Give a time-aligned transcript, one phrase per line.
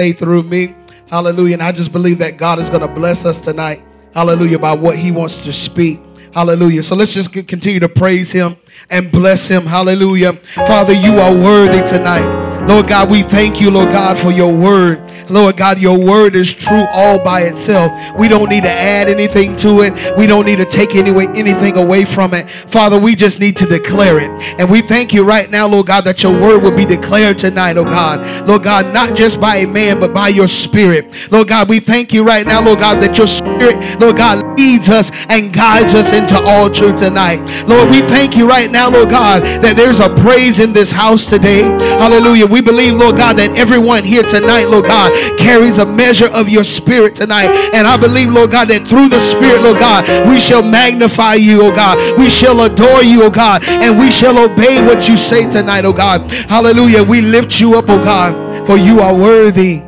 [0.00, 0.74] say through me.
[1.10, 1.54] Hallelujah.
[1.54, 3.82] And I just believe that God is going to bless us tonight.
[4.14, 4.58] Hallelujah.
[4.58, 6.00] By what he wants to speak.
[6.32, 6.82] Hallelujah.
[6.82, 8.56] So let's just continue to praise him
[8.90, 9.62] and bless him.
[9.62, 10.32] Hallelujah.
[10.34, 12.50] Father, you are worthy tonight.
[12.66, 15.00] Lord God, we thank you, Lord God, for your word.
[15.30, 17.90] Lord God, your word is true all by itself.
[18.18, 20.12] We don't need to add anything to it.
[20.16, 22.50] We don't need to take any, anything away from it.
[22.50, 24.30] Father, we just need to declare it.
[24.60, 27.76] And we thank you right now, Lord God, that your word will be declared tonight,
[27.76, 28.26] oh God.
[28.46, 31.28] Lord God, not just by a man, but by your spirit.
[31.30, 34.88] Lord God, we thank you right now, Lord God, that your spirit, Lord God, leads
[34.90, 37.38] us and guides us into all truth tonight.
[37.66, 41.30] Lord, we thank you right now, Lord God, that there's a praise in this house
[41.30, 41.62] today.
[41.96, 42.46] Hallelujah.
[42.46, 46.64] We believe, Lord God, that everyone here tonight, Lord God, carries a measure of your
[46.64, 47.54] spirit tonight.
[47.72, 51.60] And I believe, Lord God, that through the spirit, Lord God, we shall magnify you,
[51.62, 51.96] oh God.
[52.18, 55.92] We shall adore you, oh God, and we shall obey what you say tonight, oh
[55.92, 56.30] God.
[56.50, 57.02] Hallelujah.
[57.02, 59.82] We lift you up, oh God, for you are worthy.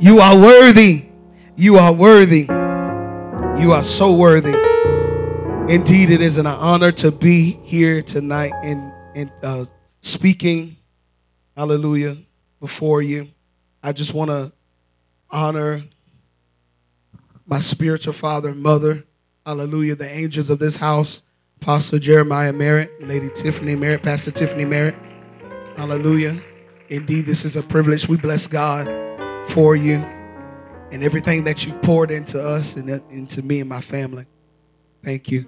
[0.00, 1.06] You are worthy.
[1.56, 2.46] You are worthy.
[3.60, 4.67] You are so worthy.
[5.68, 9.66] Indeed, it is an honor to be here tonight and, uh,
[10.00, 10.78] speaking,
[11.54, 12.16] hallelujah,
[12.58, 13.28] before you.
[13.82, 14.50] I just want to
[15.30, 15.82] honor
[17.44, 19.04] my spiritual father and mother,
[19.44, 21.20] hallelujah, the angels of this house,
[21.60, 24.96] Pastor Jeremiah Merritt, Lady Tiffany Merritt, Pastor Tiffany Merritt,
[25.76, 26.40] hallelujah.
[26.88, 28.08] Indeed, this is a privilege.
[28.08, 28.86] We bless God
[29.50, 29.96] for you
[30.92, 34.24] and everything that you've poured into us and into me and my family.
[35.08, 35.46] Thank you.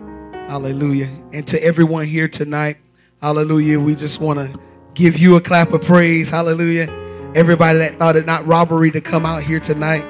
[0.48, 1.10] Hallelujah.
[1.34, 2.78] And to everyone here tonight,
[3.20, 4.58] hallelujah, we just want to
[4.94, 6.30] give you a clap of praise.
[6.30, 6.88] Hallelujah.
[7.34, 10.00] Everybody that thought it not robbery to come out here tonight,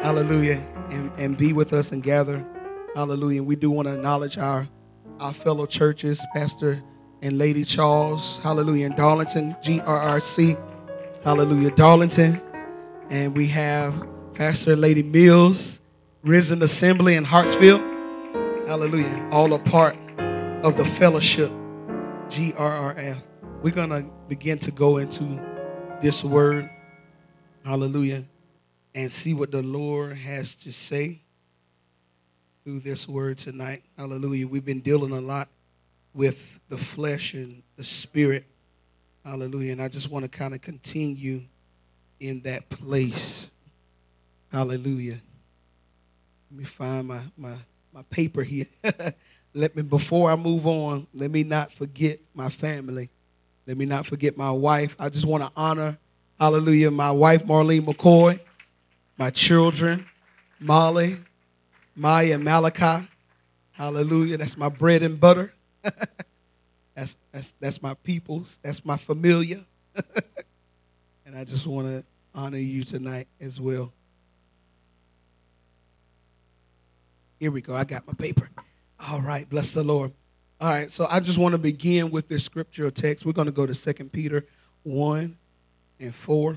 [0.00, 2.46] hallelujah, and, and be with us and gather.
[2.94, 3.40] Hallelujah.
[3.40, 4.68] And we do want to acknowledge our,
[5.18, 6.80] our fellow churches, Pastor
[7.20, 10.56] and Lady Charles, hallelujah, in Darlington, GRRC,
[11.24, 12.40] hallelujah, Darlington.
[13.10, 15.80] And we have Pastor and Lady Mills,
[16.22, 17.93] Risen Assembly in Hartsville.
[18.66, 19.28] Hallelujah.
[19.30, 19.94] All a part
[20.64, 21.50] of the fellowship,
[22.28, 23.22] GRRF.
[23.60, 25.38] We're going to begin to go into
[26.00, 26.70] this word.
[27.62, 28.24] Hallelujah.
[28.94, 31.20] And see what the Lord has to say
[32.64, 33.82] through this word tonight.
[33.98, 34.48] Hallelujah.
[34.48, 35.50] We've been dealing a lot
[36.14, 38.46] with the flesh and the spirit.
[39.26, 39.72] Hallelujah.
[39.72, 41.42] And I just want to kind of continue
[42.18, 43.52] in that place.
[44.50, 45.20] Hallelujah.
[46.50, 47.56] Let me find my, my,
[47.94, 48.66] my paper here.
[49.54, 53.08] let me, before I move on, let me not forget my family.
[53.66, 54.96] Let me not forget my wife.
[54.98, 55.96] I just want to honor,
[56.38, 58.40] hallelujah, my wife, Marlene McKoy,
[59.16, 60.04] my children,
[60.58, 61.16] Molly,
[61.94, 63.06] Maya, Malachi.
[63.70, 64.38] Hallelujah.
[64.38, 65.52] That's my bread and butter.
[66.94, 68.58] that's, that's, that's my peoples.
[68.62, 69.64] That's my familia.
[71.26, 73.92] and I just want to honor you tonight as well.
[77.44, 77.76] Here we go.
[77.76, 78.48] I got my paper.
[79.10, 79.46] All right.
[79.46, 80.12] Bless the Lord.
[80.62, 80.90] All right.
[80.90, 83.26] So I just want to begin with this scriptural text.
[83.26, 84.46] We're going to go to 2 Peter
[84.84, 85.36] 1
[86.00, 86.56] and 4.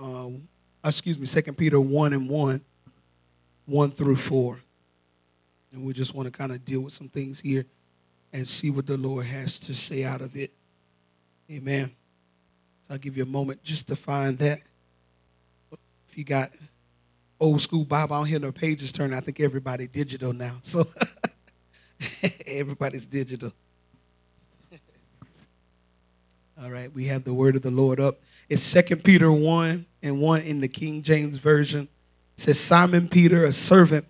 [0.00, 0.48] Um,
[0.84, 2.60] excuse me, 2 Peter 1 and 1,
[3.66, 4.58] 1 through 4.
[5.72, 7.64] And we just want to kind of deal with some things here
[8.32, 10.50] and see what the Lord has to say out of it.
[11.48, 11.92] Amen.
[12.88, 14.62] So I'll give you a moment just to find that.
[15.70, 16.50] If you got
[17.42, 18.14] old school Bible.
[18.14, 19.12] I don't hear no pages turn.
[19.12, 20.54] I think everybody digital now.
[20.62, 20.86] So
[22.46, 23.52] everybody's digital.
[26.62, 28.20] All right, we have the word of the Lord up.
[28.48, 31.88] It's Second Peter 1 and 1 in the King James Version.
[32.36, 34.06] It says, Simon Peter, a servant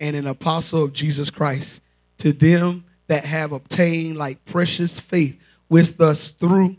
[0.00, 1.80] and an apostle of Jesus Christ,
[2.18, 6.76] to them that have obtained like precious faith with us through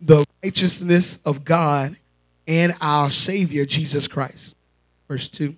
[0.00, 1.96] the righteousness of God
[2.48, 4.55] and our Savior Jesus Christ
[5.08, 5.54] verse 2.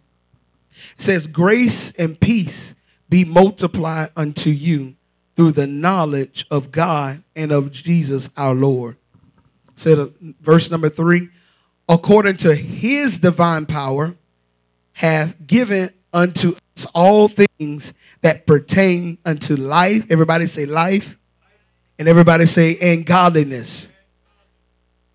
[0.97, 2.75] It says, Grace and peace
[3.09, 4.97] be multiplied unto you
[5.35, 8.97] through the knowledge of God and of Jesus our Lord.
[9.77, 11.29] Said verse number three,
[11.89, 14.17] according to his divine power,
[14.93, 17.93] hath given unto us all things
[18.23, 20.11] that pertain unto life.
[20.11, 21.17] Everybody say life.
[22.01, 23.93] And everybody say and godliness.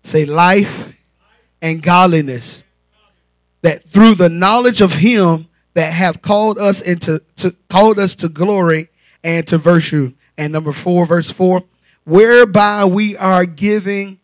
[0.02, 0.94] Say life
[1.62, 2.63] and godliness
[3.64, 8.28] that through the knowledge of him that have called us into to, called us to
[8.28, 8.90] glory
[9.24, 10.12] and to virtue.
[10.36, 11.64] And number four, verse four,
[12.04, 14.20] whereby we are giving,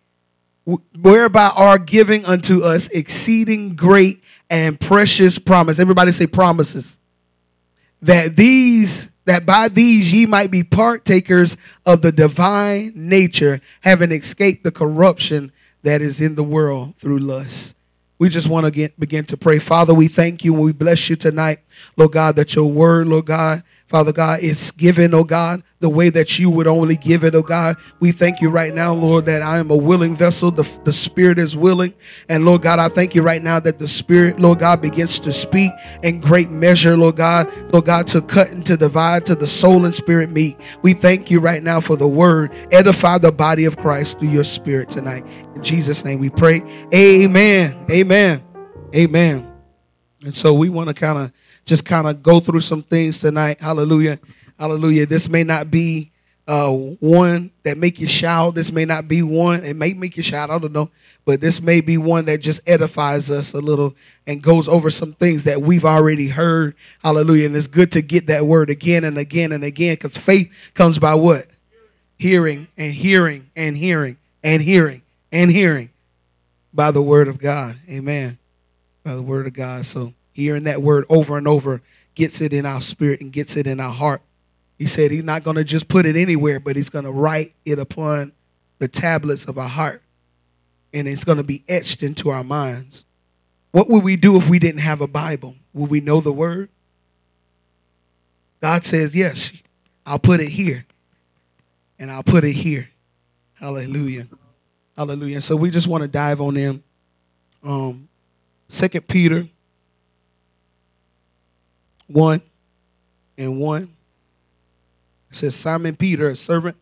[0.67, 5.79] whereby are giving unto us exceeding great and precious promise.
[5.79, 6.99] Everybody say promises.
[8.03, 11.57] That these that by these ye might be partakers
[11.87, 15.51] of the divine nature, having escaped the corruption
[15.83, 17.75] that is in the world through lust.
[18.21, 19.59] We just want to get, begin to pray.
[19.59, 21.61] Father, we thank you and we bless you tonight,
[21.97, 26.11] Lord God, that your word, Lord God, Father God, is given, oh God, the way
[26.11, 27.77] that you would only give it, oh God.
[27.99, 30.51] We thank you right now, Lord, that I am a willing vessel.
[30.51, 31.93] The, the Spirit is willing.
[32.29, 35.33] And Lord God, I thank you right now that the Spirit, Lord God, begins to
[35.33, 35.73] speak
[36.03, 39.85] in great measure, Lord God, Lord God, to cut and to divide to the soul
[39.85, 40.57] and spirit meet.
[40.83, 42.53] We thank you right now for the word.
[42.71, 45.27] Edify the body of Christ through your spirit tonight.
[45.57, 46.63] In Jesus' name we pray.
[46.95, 47.87] Amen.
[47.91, 48.43] Amen.
[48.95, 49.53] Amen.
[50.25, 51.33] And so we want to kind of
[51.65, 53.61] just kind of go through some things tonight.
[53.61, 54.19] Hallelujah.
[54.59, 55.07] Hallelujah.
[55.07, 56.11] This may not be
[56.51, 58.57] uh, one that make you shout.
[58.57, 59.65] This may not be one.
[59.65, 60.51] It may make you shout.
[60.51, 60.91] I don't know.
[61.25, 63.95] But this may be one that just edifies us a little
[64.27, 66.75] and goes over some things that we've already heard.
[67.05, 67.47] Hallelujah.
[67.47, 70.99] And it's good to get that word again and again and again because faith comes
[70.99, 71.47] by what?
[72.19, 75.91] Hearing and hearing and hearing and hearing and hearing
[76.75, 77.77] by the word of God.
[77.89, 78.39] Amen.
[79.05, 79.87] By the word of God.
[79.87, 81.83] So hearing that word over and over
[82.15, 84.23] gets it in our spirit and gets it in our heart.
[84.79, 87.55] He said he's not going to just put it anywhere, but he's going to write
[87.65, 88.33] it upon
[88.79, 90.03] the tablets of our heart.
[90.93, 93.05] And it's going to be etched into our minds.
[93.73, 95.55] What would we do if we didn't have a Bible?
[95.75, 96.69] Would we know the word?
[98.61, 99.53] God says, Yes,
[100.05, 100.87] I'll put it here.
[101.99, 102.89] And I'll put it here.
[103.55, 104.27] Hallelujah.
[104.97, 105.41] Hallelujah.
[105.43, 106.83] So we just want to dive on in.
[107.63, 108.09] Um,
[108.69, 109.49] Second Peter
[112.13, 112.41] 1
[113.39, 113.83] and 1.
[115.31, 116.77] It says, Simon Peter, a servant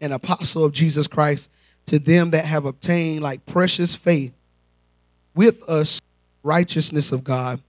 [0.00, 1.50] and apostle of Jesus Christ,
[1.86, 4.32] to them that have obtained like precious faith
[5.34, 6.00] with us
[6.42, 7.60] righteousness of God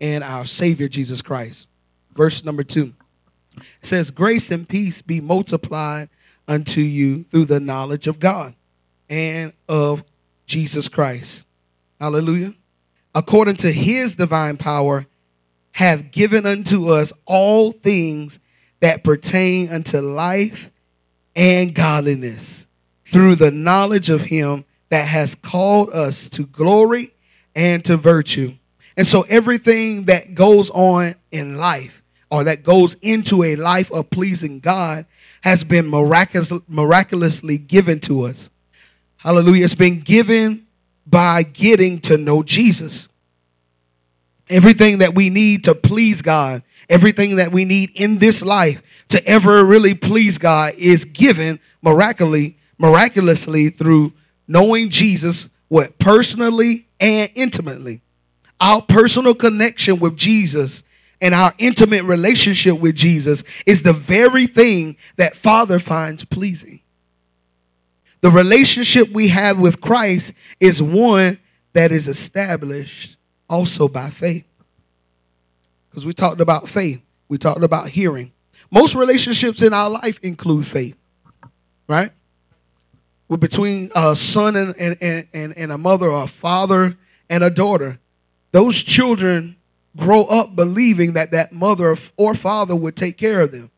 [0.00, 1.68] and our Savior Jesus Christ.
[2.14, 2.94] Verse number 2.
[3.56, 6.08] It says, Grace and peace be multiplied
[6.48, 8.54] unto you through the knowledge of God
[9.08, 10.04] and of
[10.46, 11.44] Jesus Christ.
[12.00, 12.54] Hallelujah.
[13.14, 15.06] According to his divine power,
[15.76, 18.40] have given unto us all things
[18.80, 20.70] that pertain unto life
[21.34, 22.66] and godliness
[23.04, 27.12] through the knowledge of him that has called us to glory
[27.54, 28.54] and to virtue.
[28.96, 34.08] And so everything that goes on in life or that goes into a life of
[34.08, 35.04] pleasing God
[35.42, 38.48] has been miraculous, miraculously given to us.
[39.18, 39.64] Hallelujah.
[39.66, 40.68] It's been given
[41.06, 43.10] by getting to know Jesus.
[44.48, 49.24] Everything that we need to please God, everything that we need in this life to
[49.26, 54.12] ever really please God is given miraculously, miraculously through
[54.46, 58.02] knowing Jesus, what personally and intimately.
[58.60, 60.84] Our personal connection with Jesus
[61.20, 66.80] and our intimate relationship with Jesus is the very thing that Father finds pleasing.
[68.20, 71.38] The relationship we have with Christ is one
[71.72, 73.15] that is established
[73.48, 74.46] also by faith.
[75.88, 78.32] Because we talked about faith, we talked about hearing.
[78.70, 80.96] Most relationships in our life include faith,
[81.88, 82.10] right?
[83.28, 86.96] We're between a son and, and, and, and a mother, or a father
[87.28, 87.98] and a daughter.
[88.52, 89.56] Those children
[89.96, 93.70] grow up believing that that mother or father would take care of them.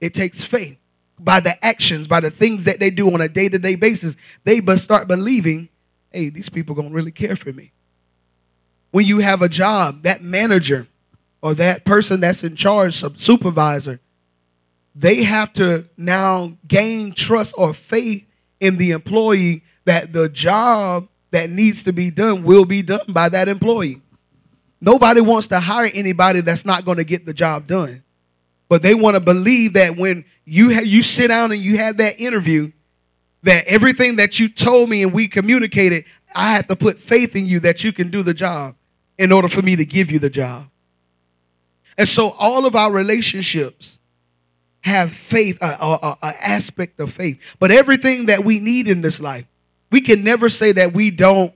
[0.00, 0.78] It takes faith
[1.18, 4.16] by the actions, by the things that they do on a day to day basis.
[4.44, 5.68] They but start believing,
[6.12, 7.72] hey, these people gonna really care for me
[8.96, 10.88] when you have a job, that manager
[11.42, 14.00] or that person that's in charge, some supervisor,
[14.94, 18.26] they have to now gain trust or faith
[18.58, 23.28] in the employee that the job that needs to be done will be done by
[23.28, 24.00] that employee.
[24.80, 28.02] Nobody wants to hire anybody that's not going to get the job done.
[28.70, 31.98] But they want to believe that when you ha- you sit down and you have
[31.98, 32.72] that interview,
[33.42, 37.44] that everything that you told me and we communicated, I have to put faith in
[37.44, 38.74] you that you can do the job
[39.18, 40.68] in order for me to give you the job.
[41.98, 43.98] And so all of our relationships
[44.82, 47.56] have faith, an aspect of faith.
[47.58, 49.46] But everything that we need in this life,
[49.90, 51.52] we can never say that we don't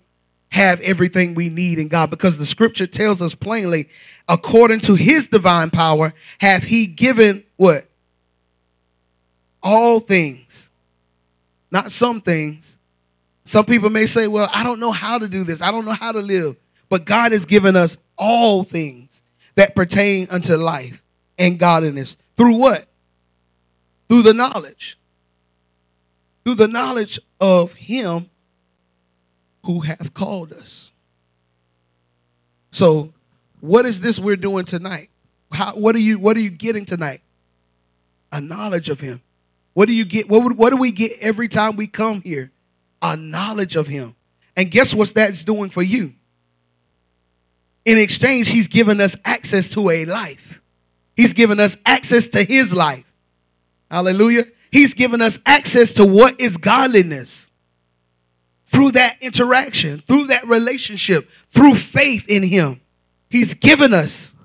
[0.51, 3.89] have everything we need in God because the scripture tells us plainly,
[4.29, 7.87] according to his divine power, have he given what?
[9.63, 10.71] All things.
[11.71, 12.79] Not some things.
[13.45, 15.63] Some people may say, well, I don't know how to do this.
[15.63, 16.57] I don't know how to live.
[16.91, 19.23] But God has given us all things
[19.55, 21.03] that pertain unto life
[21.39, 22.19] and godliness.
[22.37, 22.85] Through what?
[24.09, 24.99] Through the knowledge.
[26.45, 28.29] Through the knowledge of Him
[29.65, 30.91] who have called us.
[32.73, 33.15] So,
[33.61, 35.11] what is this we're doing tonight?
[35.53, 37.21] How, what are you What are you getting tonight?
[38.33, 39.23] A knowledge of Him.
[39.75, 40.29] What do you get?
[40.29, 42.51] What, what do we get every time we come here?
[43.01, 44.17] A knowledge of Him.
[44.57, 46.15] And guess what that's doing for you?
[47.91, 50.63] In exchange, he's given us access to a life.
[51.17, 53.05] He's given us access to his life.
[53.91, 54.45] Hallelujah.
[54.71, 57.51] He's given us access to what is godliness
[58.67, 62.81] through that interaction, through that relationship, through faith in him.
[63.29, 64.37] He's given us.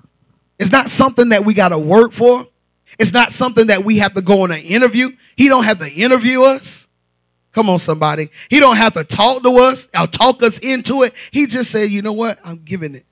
[0.58, 2.48] It's not something that we got to work for.
[2.98, 5.12] It's not something that we have to go on an interview.
[5.36, 6.88] He don't have to interview us.
[7.52, 8.28] Come on, somebody.
[8.50, 11.14] He don't have to talk to us or talk us into it.
[11.30, 12.40] He just said, you know what?
[12.44, 13.05] I'm giving it.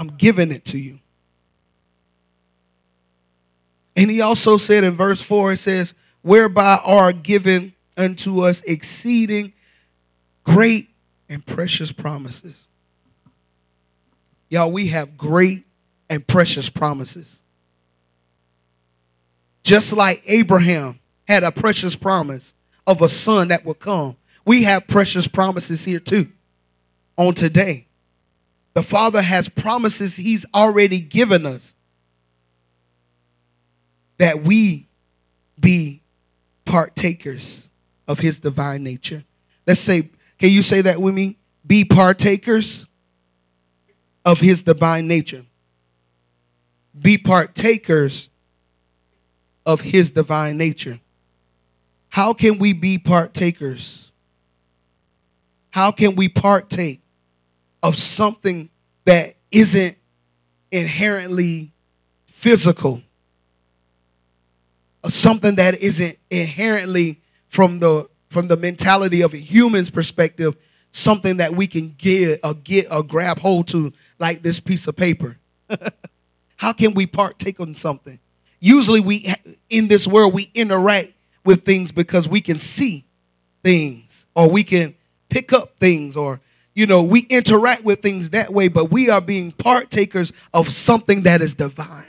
[0.00, 0.98] I'm giving it to you.
[3.94, 5.92] And he also said in verse 4, it says,
[6.22, 9.52] whereby are given unto us exceeding
[10.42, 10.88] great
[11.28, 12.66] and precious promises.
[14.48, 15.66] Y'all, we have great
[16.08, 17.42] and precious promises.
[19.62, 22.54] Just like Abraham had a precious promise
[22.86, 24.16] of a son that would come,
[24.46, 26.28] we have precious promises here too
[27.18, 27.86] on today.
[28.74, 31.74] The Father has promises He's already given us
[34.18, 34.86] that we
[35.58, 36.02] be
[36.64, 37.68] partakers
[38.06, 39.24] of His divine nature.
[39.66, 41.38] Let's say, can you say that with me?
[41.66, 42.86] Be partakers
[44.24, 45.44] of His divine nature.
[47.00, 48.30] Be partakers
[49.66, 51.00] of His divine nature.
[52.08, 54.10] How can we be partakers?
[55.70, 57.00] How can we partake
[57.82, 58.70] of something
[59.04, 59.96] that isn't
[60.70, 61.72] inherently
[62.26, 63.02] physical,
[65.02, 70.56] of something that isn't inherently from the from the mentality of a human's perspective,
[70.92, 74.94] something that we can get or get or grab hold to, like this piece of
[74.94, 75.36] paper.
[76.56, 78.20] How can we partake on something?
[78.60, 79.26] Usually, we
[79.68, 81.12] in this world we interact
[81.44, 83.04] with things because we can see
[83.64, 84.94] things or we can
[85.28, 86.40] pick up things or
[86.80, 91.24] you know, we interact with things that way, but we are being partakers of something
[91.24, 92.06] that is divine.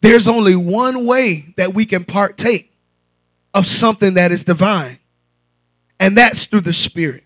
[0.00, 2.72] There's only one way that we can partake
[3.52, 4.98] of something that is divine,
[6.00, 7.22] and that's through the Spirit.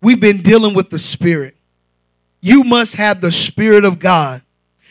[0.00, 1.54] We've been dealing with the Spirit.
[2.40, 4.40] You must have the Spirit of God.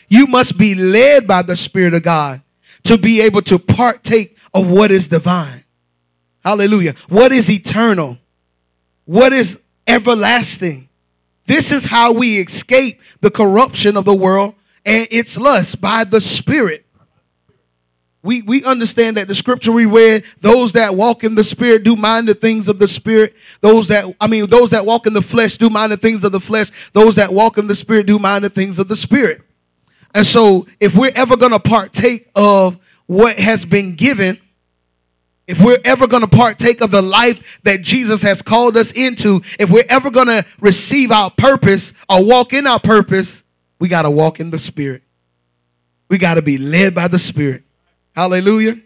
[0.08, 2.40] You must be led by the Spirit of God
[2.84, 5.64] to be able to partake of what is divine.
[6.44, 6.94] Hallelujah.
[7.08, 8.18] What is eternal?
[9.06, 10.88] What is everlasting.
[11.46, 16.20] This is how we escape the corruption of the world and its lust by the
[16.20, 16.86] Spirit.
[18.26, 21.94] We, we understand that the scripture we read, those that walk in the spirit do
[21.94, 23.36] mind the things of the spirit.
[23.60, 26.32] Those that, I mean, those that walk in the flesh do mind the things of
[26.32, 26.90] the flesh.
[26.90, 29.42] Those that walk in the spirit do mind the things of the spirit.
[30.12, 34.38] And so if we're ever going to partake of what has been given,
[35.46, 39.40] if we're ever going to partake of the life that Jesus has called us into,
[39.58, 43.44] if we're ever going to receive our purpose or walk in our purpose,
[43.78, 45.02] we got to walk in the Spirit.
[46.08, 47.62] We got to be led by the Spirit.
[48.14, 48.76] Hallelujah.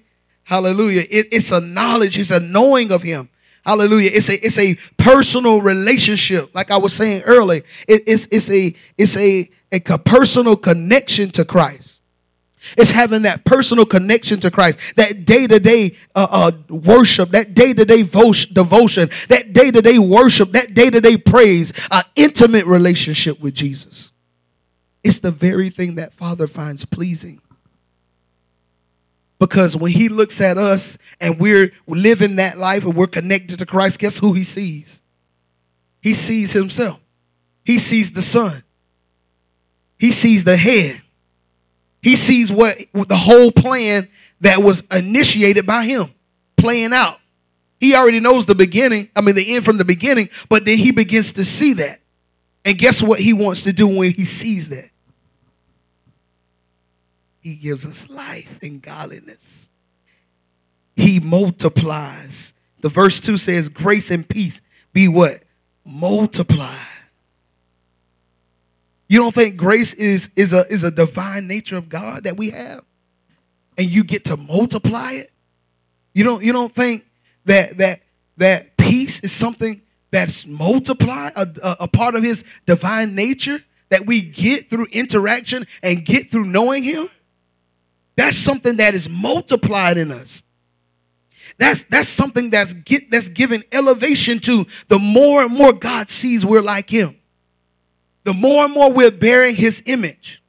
[0.43, 1.03] Hallelujah.
[1.09, 3.29] It, it's a knowledge, it's a knowing of Him.
[3.65, 4.11] Hallelujah.
[4.13, 6.55] It's a it's a personal relationship.
[6.55, 11.45] Like I was saying earlier, it, it's it's a it's a, a personal connection to
[11.45, 12.00] Christ.
[12.77, 15.93] It's having that personal connection to Christ, that day to day
[16.69, 21.17] worship, that day to day devotion, that day to day worship, that day to day
[21.17, 24.13] praise, an intimate relationship with Jesus.
[25.03, 27.41] It's the very thing that Father finds pleasing.
[29.39, 33.67] Because when He looks at us and we're living that life and we're connected to
[33.67, 35.01] Christ, guess who He sees?
[36.03, 37.01] He sees Himself,
[37.65, 38.63] He sees the Son,
[39.99, 41.01] He sees the head.
[42.03, 44.09] He sees what, the whole plan
[44.41, 46.07] that was initiated by him
[46.57, 47.19] playing out.
[47.79, 50.93] He already knows the beginning, I mean, the end from the beginning, but then he
[50.93, 52.01] begins to see that.
[52.65, 54.91] And guess what he wants to do when he sees that?
[57.41, 59.69] He gives us life and godliness.
[60.95, 62.53] He multiplies.
[62.83, 64.61] The verse 2 says, Grace and peace
[64.93, 65.43] be what?
[65.85, 66.77] Multiplied.
[69.11, 72.51] You don't think grace is, is, a, is a divine nature of God that we
[72.51, 72.85] have?
[73.77, 75.33] And you get to multiply it?
[76.15, 77.07] You don't, you don't think
[77.45, 78.03] that, that,
[78.37, 84.07] that peace is something that's multiplied, a, a, a part of his divine nature that
[84.07, 87.11] we get through interaction and get through knowing him?
[88.15, 90.45] That's something that is multiplied in us.
[91.59, 96.47] That's that's something that's get that's given elevation to the more and more God sees
[96.47, 97.20] we're like him
[98.31, 100.41] the more and more we're bearing his image,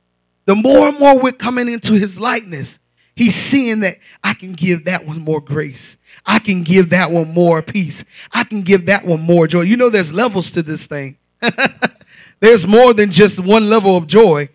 [0.46, 2.80] the more and more we're coming into his likeness,
[3.16, 5.98] he's seeing that I can give that one more grace.
[6.24, 8.06] I can give that one more peace.
[8.32, 9.62] I can give that one more joy.
[9.62, 11.18] You know, there's levels to this thing.
[12.40, 14.50] There's more than just one level of joy.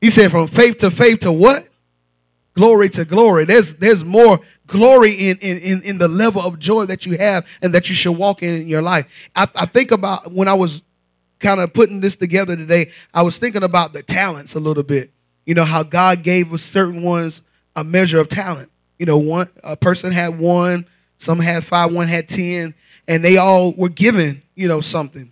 [0.00, 1.68] He said, from faith to faith to what?
[2.54, 3.44] Glory to glory.
[3.44, 7.72] There's there's more glory in, in, in, the level of joy that you have and
[7.74, 9.30] that you should walk in, in your life.
[9.36, 10.82] I, I think about when I was
[11.38, 15.10] kind of putting this together today, I was thinking about the talents a little bit.
[15.44, 17.42] You know, how God gave certain ones
[17.74, 18.70] a measure of talent.
[18.98, 20.86] You know, one a person had one,
[21.18, 22.74] some had five, one had ten,
[23.06, 25.30] and they all were given, you know, something.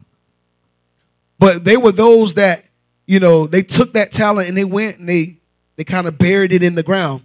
[1.39, 2.65] But they were those that,
[3.07, 5.39] you know, they took that talent and they went and they
[5.77, 7.25] they kind of buried it in the ground.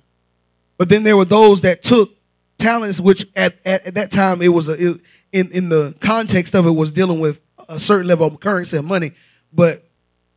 [0.77, 2.11] But then there were those that took
[2.57, 6.55] talents, which at, at, at that time it was a, it, in in the context
[6.55, 9.13] of it was dealing with a certain level of currency and money,
[9.53, 9.85] but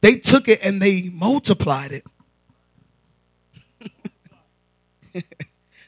[0.02, 2.04] they took it and they multiplied it.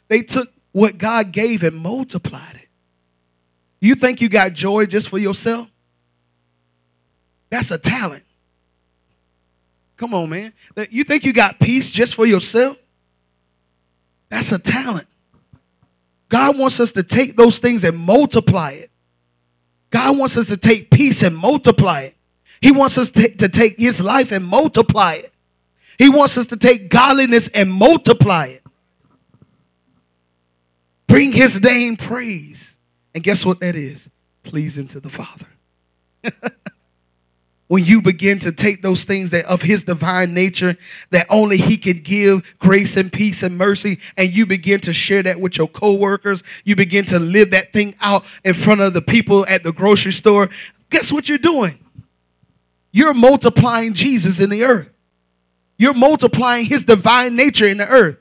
[0.09, 2.69] they took what God gave and multiplied it.
[3.81, 5.71] You think you got joy just for yourself?
[7.51, 8.25] That's a talent.
[9.97, 10.53] Come on, man.
[10.91, 12.81] You think you got peace just for yourself?
[14.31, 15.07] That's a talent.
[16.29, 18.91] God wants us to take those things and multiply it.
[19.95, 22.17] God wants us to take peace and multiply it.
[22.61, 25.33] He wants us to, to take his life and multiply it.
[25.99, 28.65] He wants us to take godliness and multiply it.
[31.07, 32.77] Bring his name praise.
[33.15, 34.11] And guess what that is?
[34.43, 35.47] Pleasing to the Father.
[37.75, 40.77] when you begin to take those things that of his divine nature
[41.11, 45.25] that only he can give grace and peace and mercy and you begin to share
[45.25, 49.03] that with your coworkers you begin to live that thing out in front of the
[49.03, 50.49] people at the grocery store
[50.89, 51.77] guess what you're doing?
[52.93, 54.89] You're multiplying jesus in the earth.
[55.77, 58.19] You're multiplying his divine nature in the earth.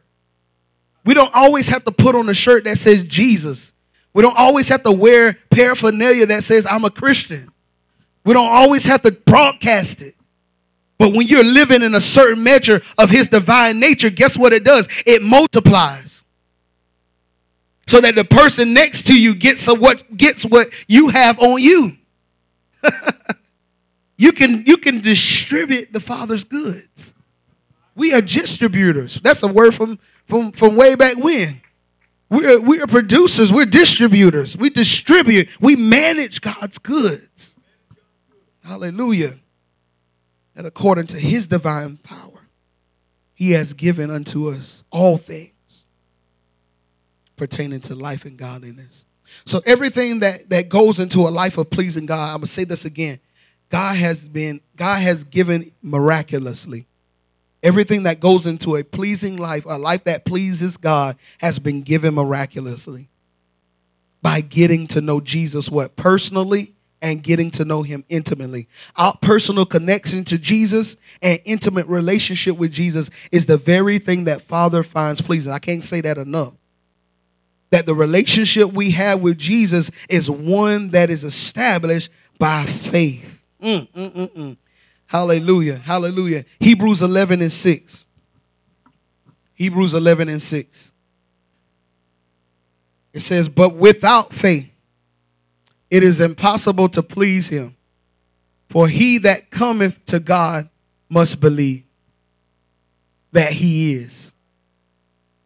[1.06, 3.72] We don't always have to put on a shirt that says jesus.
[4.16, 7.53] We don't always have to wear paraphernalia that says i'm a christian
[8.24, 10.16] we don't always have to broadcast it.
[10.98, 14.64] But when you're living in a certain measure of his divine nature, guess what it
[14.64, 14.88] does?
[15.06, 16.24] It multiplies.
[17.88, 21.92] So that the person next to you gets what gets what you have on you.
[24.18, 27.14] you can you can distribute the father's goods.
[27.96, 29.20] We are distributors.
[29.20, 31.62] That's a word from from from way back when.
[32.30, 34.58] We're, we are producers, we're distributors.
[34.58, 37.53] We distribute, we manage God's goods.
[38.64, 39.36] Hallelujah.
[40.56, 42.48] And according to his divine power,
[43.34, 45.86] he has given unto us all things
[47.36, 49.06] pertaining to life and godliness.
[49.46, 52.86] So everything that, that goes into a life of pleasing God, I'm gonna say this
[52.86, 53.20] again.
[53.70, 56.88] God has been, God has given miraculously.
[57.64, 62.14] Everything that goes into a pleasing life, a life that pleases God, has been given
[62.14, 63.10] miraculously
[64.22, 66.73] by getting to know Jesus what personally
[67.04, 68.68] and getting to know him intimately.
[68.96, 74.42] Our personal connection to Jesus and intimate relationship with Jesus is the very thing that
[74.42, 75.52] Father finds pleasing.
[75.52, 76.54] I can't say that enough.
[77.72, 83.44] That the relationship we have with Jesus is one that is established by faith.
[83.62, 84.58] Mm, mm, mm, mm.
[85.08, 85.76] Hallelujah.
[85.76, 86.46] Hallelujah.
[86.60, 88.06] Hebrews 11 and 6.
[89.56, 90.94] Hebrews 11 and 6.
[93.12, 94.73] It says, But without faith,
[95.94, 97.76] it is impossible to please him.
[98.68, 100.68] For he that cometh to God
[101.08, 101.84] must believe
[103.32, 104.32] that he is.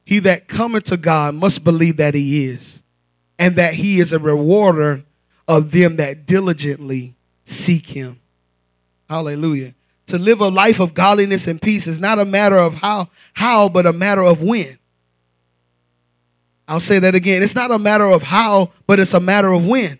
[0.06, 2.82] He that cometh to God must believe that he is,
[3.38, 5.04] and that he is a rewarder
[5.50, 8.18] of them that diligently seek him.
[9.10, 9.76] Hallelujah.
[10.06, 13.68] To live a life of godliness and peace is not a matter of how, how,
[13.68, 14.80] but a matter of when.
[16.70, 17.44] I'll say that again.
[17.44, 20.00] It's not a matter of how, but it's a matter of when.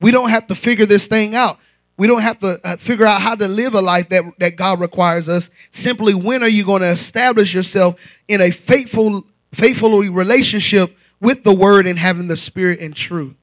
[0.00, 1.58] We don't have to figure this thing out.
[1.96, 4.80] We don't have to uh, figure out how to live a life that, that God
[4.80, 5.48] requires us.
[5.70, 11.54] Simply, when are you going to establish yourself in a faithful, faithful relationship with the
[11.54, 13.34] Word and having the Spirit and truth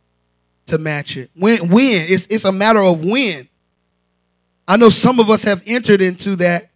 [0.67, 1.31] to match it?
[1.35, 1.69] When?
[1.69, 2.05] When?
[2.07, 3.49] It's, it's a matter of when.
[4.67, 6.67] I know some of us have entered into that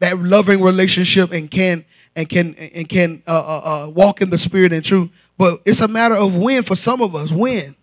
[0.00, 1.84] that loving relationship and can
[2.16, 5.10] and can and can uh, uh, uh, walk in the Spirit and truth.
[5.36, 7.30] But it's a matter of when for some of us.
[7.30, 7.74] When?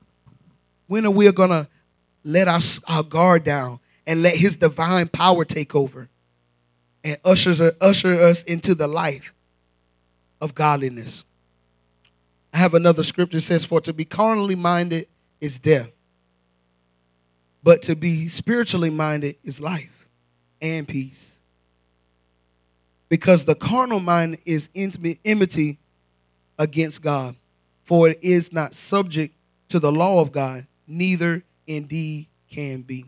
[0.91, 1.69] When are we going to
[2.25, 6.09] let our, our guard down and let his divine power take over
[7.01, 9.33] and ushers, usher us into the life
[10.41, 11.23] of godliness?
[12.53, 15.07] I have another scripture that says, For to be carnally minded
[15.39, 15.93] is death,
[17.63, 20.09] but to be spiritually minded is life
[20.61, 21.39] and peace.
[23.07, 25.79] Because the carnal mind is enmity
[26.59, 27.37] against God,
[27.85, 29.33] for it is not subject
[29.69, 33.05] to the law of God, neither indeed can be.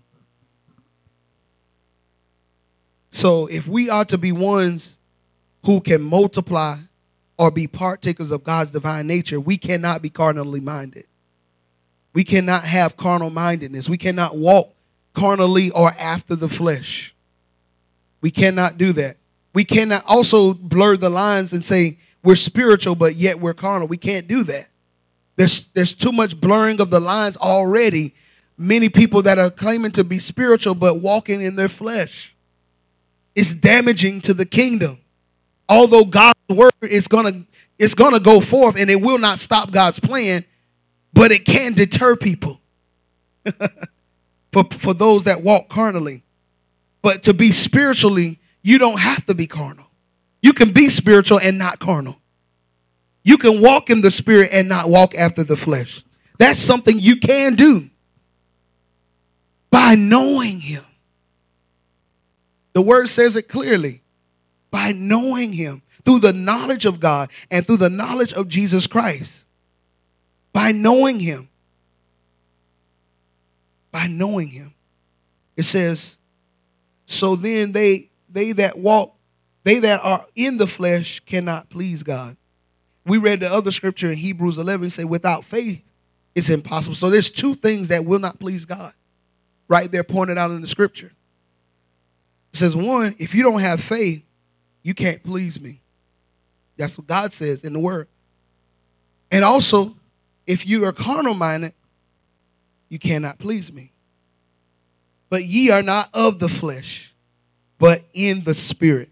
[3.10, 4.98] So if we are to be ones
[5.66, 6.78] who can multiply
[7.38, 11.06] or be partakers of God's divine nature, we cannot be carnally minded.
[12.14, 13.90] We cannot have carnal mindedness.
[13.90, 14.74] We cannot walk
[15.14, 17.14] carnally or after the flesh.
[18.22, 19.18] We cannot do that.
[19.54, 23.88] We cannot also blur the lines and say we're spiritual, but yet we're carnal.
[23.88, 24.70] We can't do that.
[25.36, 28.14] There's, there's too much blurring of the lines already.
[28.58, 32.36] Many people that are claiming to be spiritual but walking in their flesh.
[33.36, 35.00] It's damaging to the kingdom.
[35.68, 37.46] Although God's word is gonna
[37.80, 40.46] it's gonna go forth and it will not stop God's plan,
[41.14, 42.62] but it can deter people
[44.52, 46.24] for, for those that walk carnally.
[47.02, 49.86] But to be spiritually, you don't have to be carnal.
[50.42, 52.20] You can be spiritual and not carnal.
[53.24, 56.04] You can walk in the spirit and not walk after the flesh.
[56.38, 57.90] That's something you can do
[59.70, 60.84] by knowing him.
[62.74, 64.02] The word says it clearly
[64.72, 69.46] by knowing him through the knowledge of God and through the knowledge of Jesus Christ.
[70.52, 71.50] By knowing him.
[73.92, 74.74] By knowing him.
[75.56, 76.18] It says,
[77.06, 79.16] so then they they that walk,
[79.64, 82.36] they that are in the flesh cannot please God.
[83.06, 85.82] We read the other scripture in Hebrews 11 say, without faith,
[86.36, 86.96] it's impossible.
[86.96, 88.94] So there's two things that will not please God.
[89.68, 91.12] Right there pointed out in the scripture.
[92.54, 94.24] It says, one, if you don't have faith,
[94.84, 95.82] you can't please me.
[96.78, 98.08] That's what God says in the word.
[99.32, 99.96] And also,
[100.46, 101.74] if you are carnal minded,
[102.90, 103.92] you cannot please me.
[105.30, 107.14] But ye are not of the flesh,
[107.80, 109.10] but in the spirit.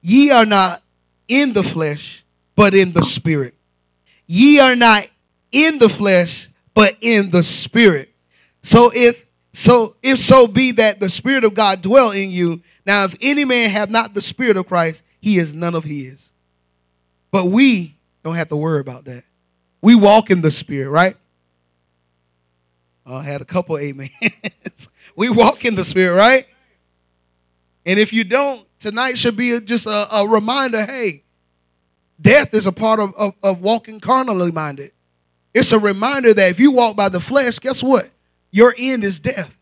[0.00, 0.82] Ye are not
[1.26, 2.24] in the flesh,
[2.58, 3.54] but in the spirit.
[4.26, 5.06] Ye are not
[5.52, 8.12] in the flesh, but in the spirit.
[8.62, 13.04] So if so if so be that the spirit of God dwell in you, now
[13.04, 16.32] if any man have not the spirit of Christ, he is none of his.
[17.30, 17.94] But we
[18.24, 19.22] don't have to worry about that.
[19.80, 21.14] We walk in the spirit, right?
[23.06, 24.10] Oh, I had a couple amens.
[25.16, 26.44] we walk in the spirit, right?
[27.86, 31.22] And if you don't, tonight should be just a, a reminder hey,
[32.20, 34.92] death is a part of, of, of walking carnally minded.
[35.54, 38.10] It's a reminder that if you walk by the flesh, guess what?
[38.50, 39.56] your end is death.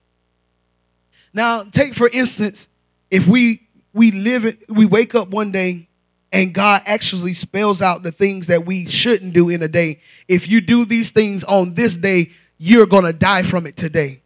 [1.33, 2.69] Now, take for instance,
[3.11, 5.89] if we we live it, we wake up one day
[6.33, 10.01] and God actually spells out the things that we shouldn't do in a day.
[10.29, 14.23] If you do these things on this day, you're gonna die from it today.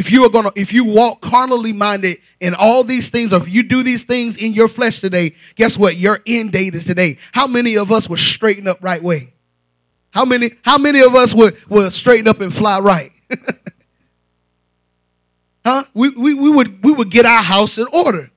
[0.00, 3.52] If you are gonna, if you walk carnally minded in all these things, or if
[3.52, 5.94] you do these things in your flesh today, guess what?
[5.98, 7.18] Your end date is today.
[7.32, 9.34] How many of us would straighten up right way?
[10.10, 13.12] How many, how many of us would, would straighten up and fly right?
[15.66, 15.84] huh?
[15.92, 18.30] We, we, we, would, we would get our house in order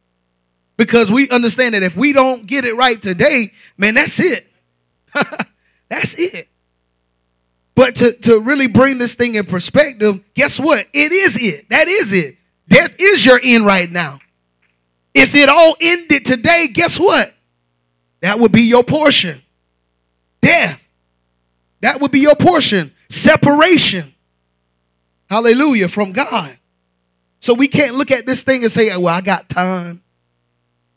[0.76, 4.52] because we understand that if we don't get it right today, man, that's it.
[5.88, 6.50] that's it.
[7.76, 10.88] But to, to really bring this thing in perspective, guess what?
[10.94, 11.70] It is it.
[11.70, 12.38] That is it.
[12.68, 14.20] Death is your end right now.
[15.14, 17.34] If it all ended today, guess what?
[18.22, 19.42] That would be your portion.
[20.42, 20.82] Death.
[21.82, 22.94] That would be your portion.
[23.10, 24.14] Separation.
[25.30, 26.58] Hallelujah, from God.
[27.40, 30.02] So we can't look at this thing and say, well, I got time.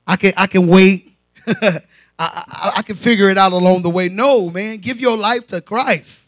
[0.06, 1.12] I can, I can wait.
[1.46, 1.80] I,
[2.18, 4.08] I, I, can figure it out along the way.
[4.08, 6.25] No, man, give your life to Christ.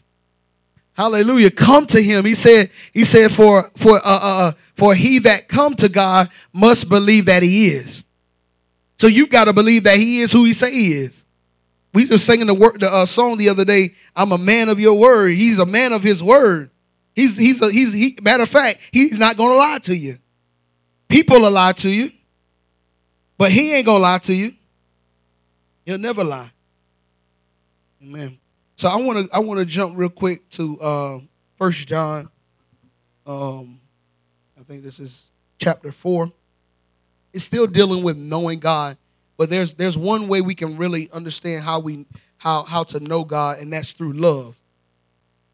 [0.99, 1.49] Hallelujah.
[1.49, 2.25] Come to him.
[2.25, 6.29] He said, he said, for, for, uh, uh, uh for he that come to God
[6.51, 8.03] must believe that he is.
[8.97, 11.23] So you've got to believe that he is who he say he is.
[11.93, 13.93] We were singing the, word, the uh, song the other day.
[14.13, 15.29] I'm a man of your word.
[15.29, 16.69] He's a man of his word.
[17.15, 20.17] He's he's a, he's he, matter of fact, he's not going to lie to you.
[21.07, 22.11] People will lie to you,
[23.37, 24.53] but he ain't gonna lie to you.
[25.85, 26.51] He'll never lie.
[28.03, 28.38] Amen.
[28.79, 31.19] So I want to I want to jump real quick to uh,
[31.57, 32.29] First John.
[33.25, 33.81] Um,
[34.57, 35.25] I think this is
[35.57, 36.31] chapter four.
[37.33, 38.95] It's still dealing with knowing God,
[39.35, 42.05] but there's there's one way we can really understand how we
[42.37, 44.55] how how to know God, and that's through love.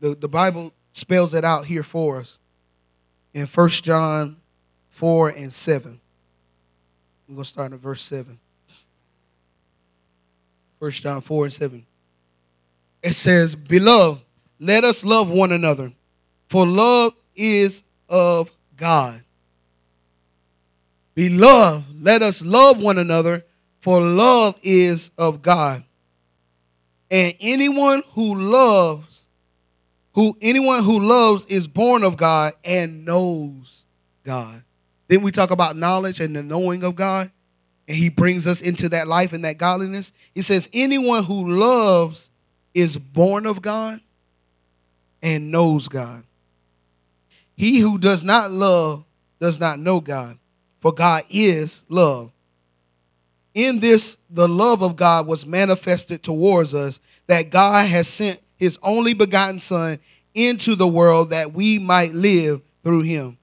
[0.02, 2.38] The the Bible spells it out here for us
[3.34, 4.38] in 1 John
[4.90, 6.00] 4 and 7.
[7.28, 8.40] We're to start in verse 7.
[10.78, 11.86] 1 John 4 and 7.
[13.06, 14.20] It says, Beloved,
[14.60, 15.94] let us love one another,
[16.50, 19.24] for love is of God.
[21.14, 23.46] Beloved, let us love one another,
[23.80, 25.84] for love is of God.
[27.12, 29.22] And anyone who loves
[30.14, 33.86] who anyone who loves is born of God and knows
[34.24, 34.64] God.
[35.10, 37.30] Then we talk about knowledge and the knowing of God,
[37.88, 40.12] and He brings us into that life and that godliness.
[40.34, 42.32] He says, Anyone who loves
[42.76, 44.02] is born of God
[45.24, 46.24] and knows God.
[47.56, 49.06] He who does not love
[49.40, 50.38] does not know God,
[50.82, 52.32] for God is love.
[53.54, 58.78] In this, the love of God was manifested towards us, that God has sent his
[58.84, 59.98] only begotten Son
[60.34, 63.38] into the world that we might live through him.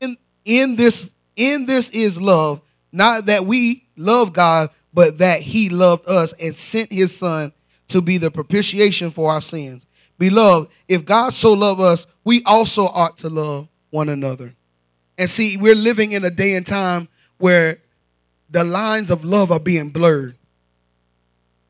[0.00, 2.60] In, in this, in this is love,
[2.92, 7.52] not that we love God, but that he loved us and sent his Son
[7.90, 9.86] to be the propitiation for our sins.
[10.18, 14.54] Beloved, if God so loved us, we also ought to love one another.
[15.16, 17.82] And see, we're living in a day and time where
[18.48, 20.36] the lines of love are being blurred,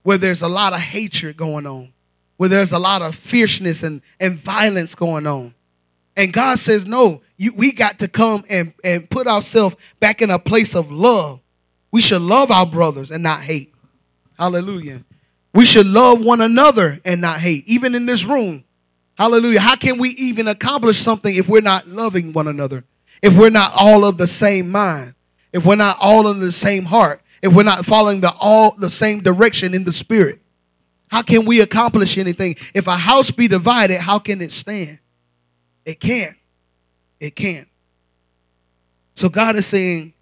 [0.03, 1.93] where there's a lot of hatred going on,
[2.37, 5.55] where there's a lot of fierceness and, and violence going on.
[6.17, 10.31] And God says, no, you, we got to come and, and put ourselves back in
[10.31, 11.41] a place of love.
[11.93, 13.73] We should love our brothers and not hate.
[14.39, 15.05] Hallelujah.
[15.53, 18.65] We should love one another and not hate, even in this room.
[19.19, 19.61] Hallelujah.
[19.61, 22.85] How can we even accomplish something if we're not loving one another?
[23.23, 25.15] If we're not all of the same mind?
[25.53, 27.23] If we're not all in the same heart?
[27.43, 30.41] If we're not following the all the same direction in the spirit?
[31.11, 32.55] How can we accomplish anything?
[32.73, 35.01] If a house be divided, how can it stand?
[35.85, 36.37] It can't.
[37.19, 37.69] It can't.
[39.15, 40.15] So God is saying,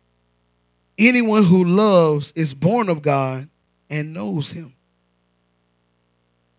[0.96, 3.48] anyone who loves is born of God
[3.90, 4.74] and knows him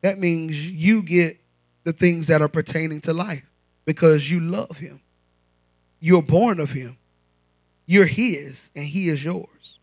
[0.01, 1.39] that means you get
[1.83, 3.49] the things that are pertaining to life
[3.85, 5.01] because you love him.
[5.99, 6.97] You're born of him.
[7.85, 9.79] You're his and he is yours.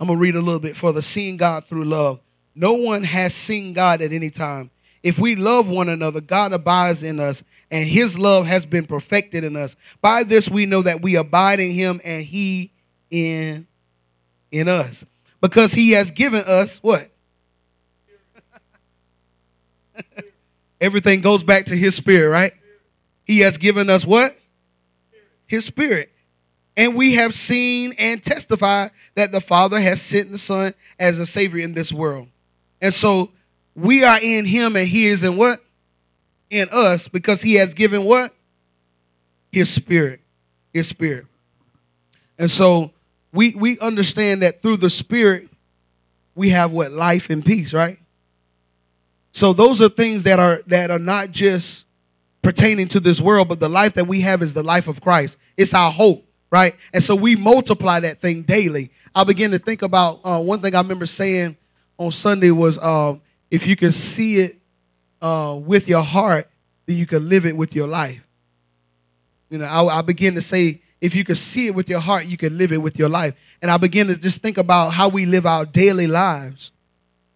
[0.00, 1.02] I'm going to read a little bit further.
[1.02, 2.20] Seeing God through love.
[2.54, 4.70] No one has seen God at any time.
[5.02, 9.44] If we love one another, God abides in us, and his love has been perfected
[9.44, 9.76] in us.
[10.00, 12.72] By this we know that we abide in him and he
[13.10, 13.66] in
[14.50, 15.04] in us
[15.40, 17.10] because he has given us what?
[20.80, 22.52] Everything goes back to his spirit, right?
[23.24, 24.32] He has given us what?
[25.46, 26.12] His spirit.
[26.76, 31.26] And we have seen and testified that the Father has sent the Son as a
[31.26, 32.28] Savior in this world.
[32.82, 33.30] And so
[33.74, 35.58] we are in Him and He is in what?
[36.50, 38.32] In us because He has given what?
[39.50, 40.20] His Spirit.
[40.72, 41.26] His Spirit.
[42.38, 42.92] And so
[43.36, 45.48] we we understand that through the spirit
[46.34, 46.92] we have what?
[46.92, 47.98] Life and peace right?
[49.32, 51.84] So those are things that are that are not just
[52.42, 55.38] pertaining to this world but the life that we have is the life of christ.
[55.56, 56.74] It's our hope right?
[56.94, 58.92] And so we multiply that thing daily.
[59.14, 61.56] I begin to think about uh, one thing i remember saying
[61.98, 63.16] on sunday was uh,
[63.50, 64.58] if you can see it
[65.20, 66.48] uh, with your heart
[66.86, 68.26] then you can live it with your life.
[69.50, 72.26] You know i, I begin to say if you could see it with your heart,
[72.26, 73.34] you can live it with your life.
[73.60, 76.72] And I begin to just think about how we live our daily lives.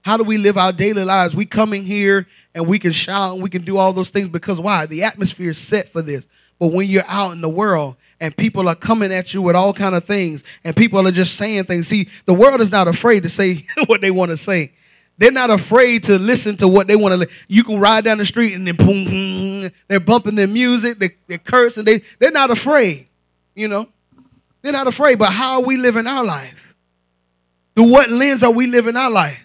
[0.03, 1.37] How do we live our daily lives?
[1.37, 4.31] We come in here and we can shout and we can do all those things
[4.31, 4.87] because why?
[4.87, 6.27] The atmosphere is set for this.
[6.59, 9.75] But when you're out in the world and people are coming at you with all
[9.75, 13.25] kind of things and people are just saying things, see, the world is not afraid
[13.25, 14.73] to say what they want to say.
[15.18, 17.29] They're not afraid to listen to what they want to.
[17.46, 21.11] You can ride down the street and then boom, boom they're bumping their music, they,
[21.27, 21.85] they're cursing.
[21.85, 23.10] They, they're not afraid.
[23.55, 23.89] You know,
[24.63, 25.19] they're not afraid.
[25.19, 26.75] But how are we living our life?
[27.75, 29.41] Through what lens are we living our life?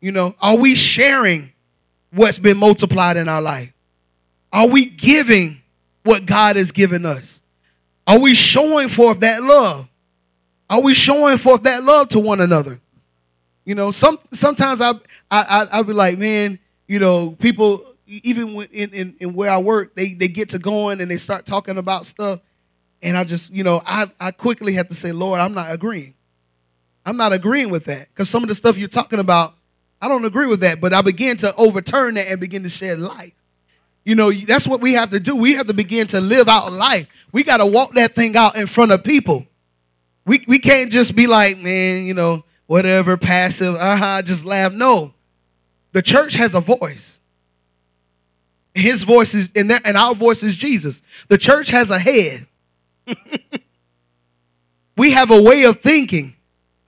[0.00, 1.52] You know, are we sharing
[2.12, 3.72] what's been multiplied in our life?
[4.52, 5.60] Are we giving
[6.04, 7.42] what God has given us?
[8.06, 9.88] Are we showing forth that love?
[10.70, 12.80] Are we showing forth that love to one another?
[13.64, 14.92] You know, some sometimes I
[15.30, 19.94] I I be like, man, you know, people even in, in, in where I work,
[19.94, 22.40] they they get to going and they start talking about stuff,
[23.02, 26.14] and I just, you know, I, I quickly had to say, Lord, I'm not agreeing.
[27.06, 28.08] I'm not agreeing with that.
[28.08, 29.54] Because some of the stuff you're talking about,
[30.00, 30.80] I don't agree with that.
[30.80, 33.34] But I began to overturn that and begin to shed light.
[34.04, 35.36] You know, that's what we have to do.
[35.36, 37.06] We have to begin to live out life.
[37.32, 39.46] We got to walk that thing out in front of people.
[40.24, 44.72] We, we can't just be like, man, you know, whatever, passive, uh-huh, just laugh.
[44.72, 45.14] No.
[45.92, 47.18] The church has a voice.
[48.74, 51.02] His voice is, and, that, and our voice is Jesus.
[51.28, 52.46] The church has a head.
[54.96, 56.34] we have a way of thinking.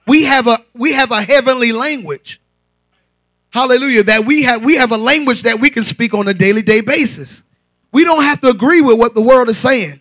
[0.07, 2.41] We have a we have a heavenly language.
[3.51, 4.05] Hallelujah.
[4.05, 6.81] That we have we have a language that we can speak on a daily day
[6.81, 7.43] basis.
[7.93, 10.01] We don't have to agree with what the world is saying.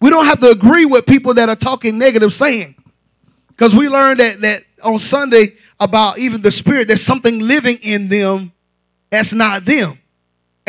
[0.00, 2.74] We don't have to agree with people that are talking negative saying.
[3.48, 8.08] Because we learned that that on Sunday about even the spirit, there's something living in
[8.08, 8.52] them
[9.10, 9.98] that's not them.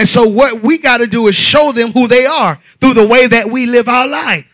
[0.01, 3.05] And so what we got to do is show them who they are through the
[3.05, 4.47] way that we live our life.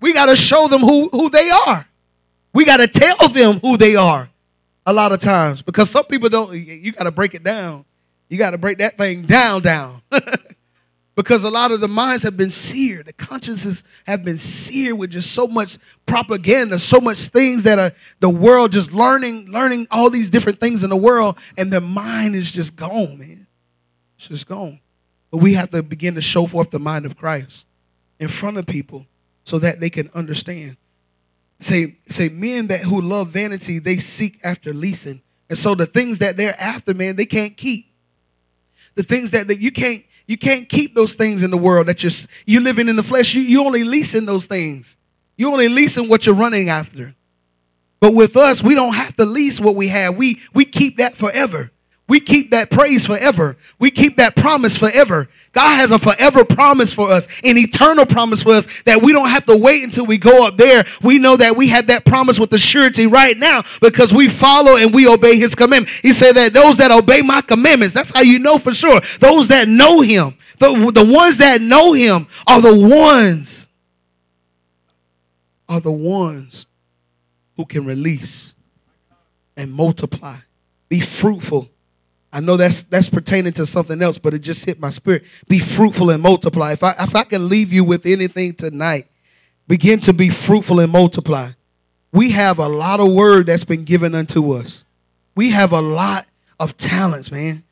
[0.00, 1.86] We got to show them who, who they are.
[2.54, 4.30] We got to tell them who they are
[4.86, 7.84] a lot of times because some people don't, you got to break it down.
[8.30, 10.00] You got to break that thing down, down.
[11.16, 15.10] because a lot of the minds have been seared the consciences have been seared with
[15.10, 20.08] just so much propaganda so much things that are the world just learning learning all
[20.08, 23.41] these different things in the world and their mind is just gone man
[24.28, 24.80] just gone
[25.30, 27.66] but we have to begin to show forth the mind of christ
[28.18, 29.06] in front of people
[29.44, 30.76] so that they can understand
[31.60, 36.18] say say men that who love vanity they seek after leasing and so the things
[36.18, 37.86] that they're after man they can't keep
[38.94, 42.02] the things that, that you can't you can't keep those things in the world that
[42.02, 42.12] you're
[42.46, 43.34] you living in the flesh.
[43.34, 44.96] You, you only leasing those things.
[45.36, 47.14] You only leasing what you're running after.
[48.00, 50.16] But with us, we don't have to lease what we have.
[50.16, 51.71] We we keep that forever.
[52.08, 53.56] We keep that praise forever.
[53.78, 55.28] We keep that promise forever.
[55.52, 59.28] God has a forever promise for us, an eternal promise for us that we don't
[59.28, 60.84] have to wait until we go up there.
[61.02, 64.76] We know that we have that promise with the surety right now because we follow
[64.76, 65.96] and we obey his commandment.
[66.02, 69.00] He said that those that obey my commandments, that's how you know for sure.
[69.20, 73.68] Those that know him, the, the ones that know him are the ones,
[75.68, 76.66] are the ones
[77.56, 78.54] who can release
[79.56, 80.36] and multiply,
[80.88, 81.70] be fruitful
[82.32, 85.24] I know that's that's pertaining to something else, but it just hit my spirit.
[85.48, 86.72] Be fruitful and multiply.
[86.72, 89.06] If I if I can leave you with anything tonight,
[89.68, 91.50] begin to be fruitful and multiply.
[92.12, 94.84] We have a lot of word that's been given unto us.
[95.34, 96.26] We have a lot
[96.58, 97.64] of talents, man.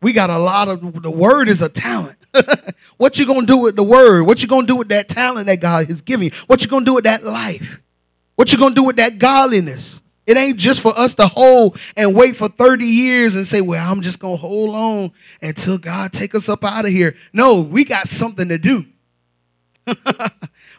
[0.00, 2.16] We got a lot of the word is a talent.
[2.96, 4.22] what you gonna do with the word?
[4.22, 6.30] What you gonna do with that talent that God has given you?
[6.46, 7.82] What you gonna do with that life?
[8.36, 10.00] What you gonna do with that godliness?
[10.26, 13.90] It ain't just for us to hold and wait for 30 years and say, well,
[13.90, 17.14] I'm just going to hold on until God take us up out of here.
[17.32, 18.84] No, we got something to do.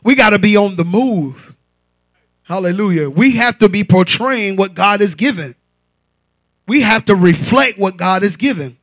[0.04, 1.56] we got to be on the move.
[2.44, 3.10] Hallelujah.
[3.10, 5.56] We have to be portraying what God has given.
[6.68, 8.78] We have to reflect what God has given.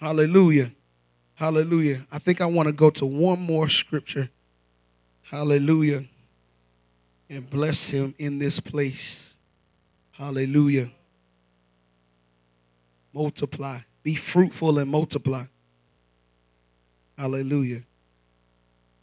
[0.00, 0.72] Hallelujah.
[1.34, 2.06] Hallelujah.
[2.10, 4.30] I think I want to go to one more scripture.
[5.22, 6.04] Hallelujah
[7.30, 9.34] and bless him in this place.
[10.12, 10.90] Hallelujah.
[13.12, 13.80] Multiply.
[14.02, 15.44] Be fruitful and multiply.
[17.16, 17.82] Hallelujah.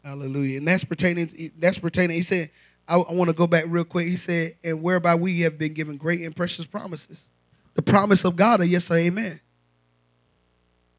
[0.03, 0.59] Hallelujah.
[0.59, 2.15] And that's pertaining, that's pertaining.
[2.15, 2.49] He said,
[2.87, 4.07] I, I want to go back real quick.
[4.07, 7.29] He said, and whereby we have been given great and precious promises.
[7.73, 9.41] The promise of God are yes or amen.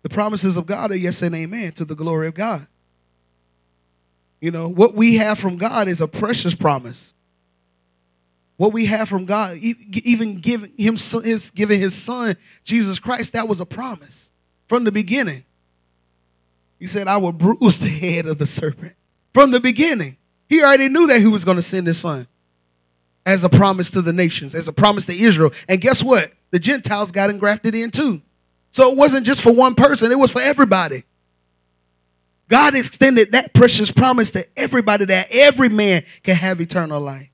[0.02, 2.66] The promises of God are yes and amen to the glory of God.
[4.40, 7.14] You know, what we have from God is a precious promise.
[8.56, 13.48] What we have from God, even giving him his giving his son Jesus Christ, that
[13.48, 14.30] was a promise
[14.66, 15.44] from the beginning.
[16.78, 18.94] He said, I will bruise the head of the serpent.
[19.34, 20.16] From the beginning.
[20.48, 22.26] He already knew that he was going to send his son
[23.24, 25.52] as a promise to the nations, as a promise to Israel.
[25.68, 26.32] And guess what?
[26.52, 28.22] The Gentiles got engrafted in too.
[28.70, 31.02] So it wasn't just for one person, it was for everybody.
[32.48, 37.28] God extended that precious promise to everybody that every man can have eternal life.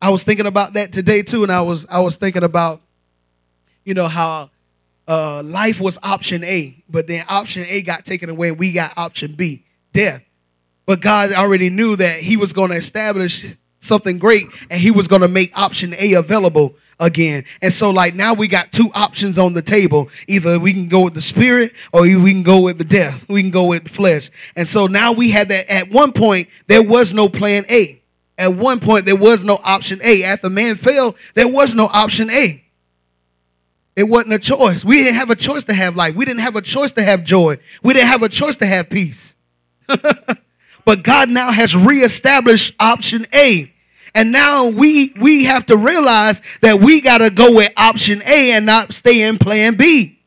[0.00, 2.82] I was thinking about that today too, and I was I was thinking about,
[3.84, 4.50] you know, how
[5.08, 8.96] uh, life was option A, but then option A got taken away, and we got
[8.96, 10.22] option B, death.
[10.84, 13.46] But God already knew that He was going to establish
[13.78, 17.44] something great, and He was going to make option A available again.
[17.62, 20.08] And so, like now, we got two options on the table.
[20.28, 23.26] Either we can go with the spirit, or we can go with the death.
[23.28, 24.30] We can go with the flesh.
[24.56, 25.70] And so now we had that.
[25.70, 28.02] At one point, there was no plan A.
[28.38, 30.24] At one point, there was no option A.
[30.24, 32.62] After man fell, there was no option A.
[33.96, 34.84] It wasn't a choice.
[34.84, 36.14] We didn't have a choice to have life.
[36.14, 37.58] We didn't have a choice to have joy.
[37.82, 39.36] We didn't have a choice to have peace.
[40.84, 43.72] but God now has reestablished option A.
[44.14, 48.52] And now we we have to realize that we got to go with option A
[48.52, 50.20] and not stay in plan B.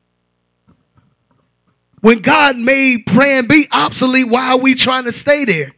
[2.02, 5.72] When God made plan B obsolete, why are we trying to stay there?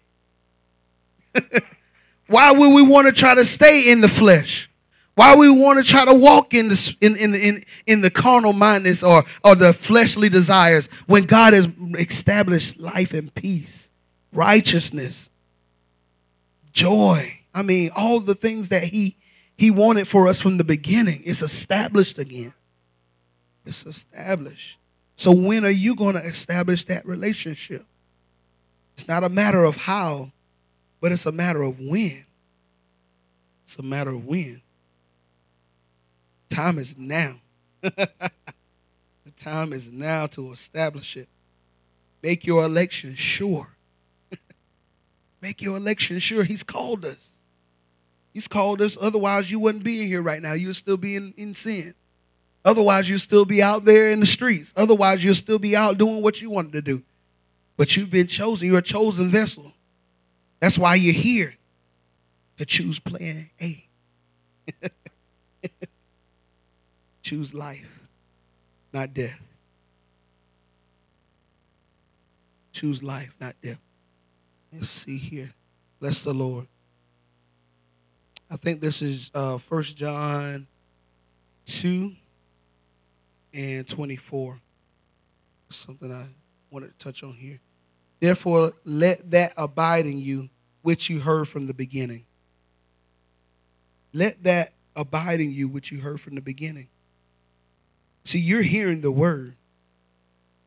[2.31, 4.69] Why would we want to try to stay in the flesh?
[5.15, 8.09] Why would we want to try to walk in the in, in, in, in the
[8.09, 11.67] carnal mindness or, or the fleshly desires when God has
[11.99, 13.89] established life and peace,
[14.31, 15.29] righteousness,
[16.71, 17.39] joy.
[17.53, 19.17] I mean, all the things that He
[19.57, 21.21] He wanted for us from the beginning.
[21.25, 22.53] It's established again.
[23.65, 24.77] It's established.
[25.17, 27.85] So when are you going to establish that relationship?
[28.95, 30.31] It's not a matter of how,
[31.01, 32.25] but it's a matter of when.
[33.65, 34.61] It's a matter of when.
[36.49, 37.37] Time is now.
[37.81, 38.31] the
[39.37, 41.27] time is now to establish it.
[42.21, 43.75] Make your election sure.
[45.41, 46.43] Make your election sure.
[46.43, 47.41] He's called us.
[48.33, 48.97] He's called us.
[49.01, 50.53] Otherwise, you wouldn't be in here right now.
[50.53, 51.95] You'd still be in, in sin.
[52.63, 54.71] Otherwise, you'll still be out there in the streets.
[54.75, 57.01] Otherwise, you'll still be out doing what you wanted to do.
[57.75, 58.67] But you've been chosen.
[58.67, 59.73] You're a chosen vessel.
[60.61, 61.55] That's why you're here
[62.57, 63.83] to choose plan A.
[67.23, 68.07] choose life,
[68.93, 69.41] not death.
[72.71, 73.81] Choose life, not death.
[74.71, 75.51] Let's see here.
[75.99, 76.67] Bless the Lord.
[78.49, 80.67] I think this is uh, 1 John
[81.65, 82.11] 2
[83.53, 84.59] and 24.
[85.71, 86.27] Something I
[86.69, 87.61] wanted to touch on here.
[88.21, 90.49] Therefore, let that abide in you
[90.83, 92.25] which you heard from the beginning.
[94.13, 96.87] Let that abide in you which you heard from the beginning.
[98.23, 99.55] See, you're hearing the word.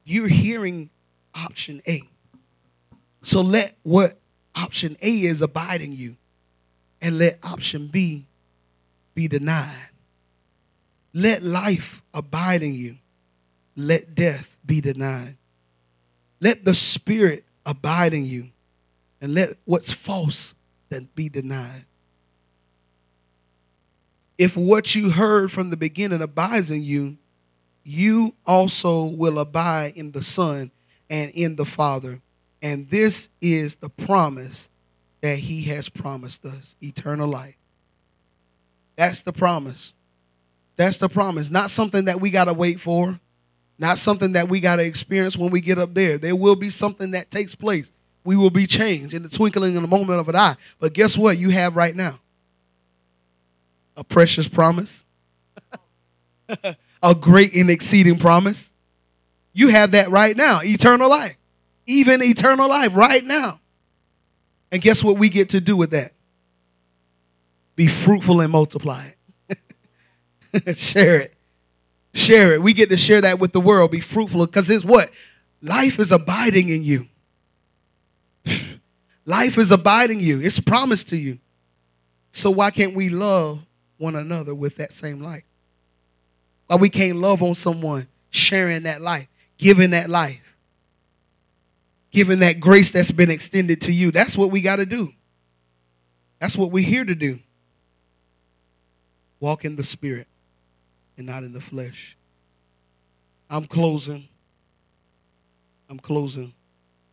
[0.05, 0.91] You're hearing
[1.33, 2.03] option A.
[3.23, 4.19] So let what
[4.57, 6.17] option A is abide in you
[7.01, 8.27] and let option B
[9.15, 9.91] be denied.
[11.13, 12.97] Let life abide in you.
[13.77, 15.37] Let death be denied.
[16.45, 18.51] Let the spirit abide in you
[19.23, 20.55] and let what's false
[20.91, 21.87] then be denied.
[24.37, 27.17] If what you heard from the beginning abides in you,
[27.83, 30.71] you also will abide in the Son
[31.09, 32.21] and in the Father.
[32.61, 34.69] And this is the promise
[35.23, 37.57] that He has promised us eternal life.
[38.97, 39.95] That's the promise.
[40.77, 41.51] That's the promise.
[41.51, 43.19] Not something that we got to wait for,
[43.79, 46.19] not something that we got to experience when we get up there.
[46.19, 47.91] There will be something that takes place.
[48.25, 50.57] We will be changed in the twinkling in the moment of an eye.
[50.79, 52.21] But guess what you have right now?
[53.97, 55.05] A precious promise.
[57.03, 58.71] a great and exceeding promise.
[59.53, 61.37] You have that right now, eternal life.
[61.87, 63.61] Even eternal life right now.
[64.73, 66.13] And guess what we get to do with that?
[67.77, 69.13] Be fruitful and multiply
[69.49, 70.77] it.
[70.77, 71.34] share it.
[72.15, 72.63] Share it.
[72.63, 73.91] We get to share that with the world.
[73.91, 75.11] Be fruitful because it's what?
[75.61, 77.09] Life is abiding in you.
[79.27, 80.41] Life is abiding you.
[80.41, 81.39] It's promised to you.
[82.31, 83.61] So why can't we love
[83.99, 85.45] one another with that same life?
[86.67, 90.57] Why we can't love on someone sharing that life, giving that life,
[92.11, 94.11] giving that grace that's been extended to you.
[94.11, 95.13] That's what we got to do.
[96.41, 97.41] That's what we're here to do.
[99.41, 100.27] Walk in the spirit
[101.17, 102.17] and not in the flesh.
[103.49, 104.29] I'm closing.
[105.89, 106.55] I'm closing.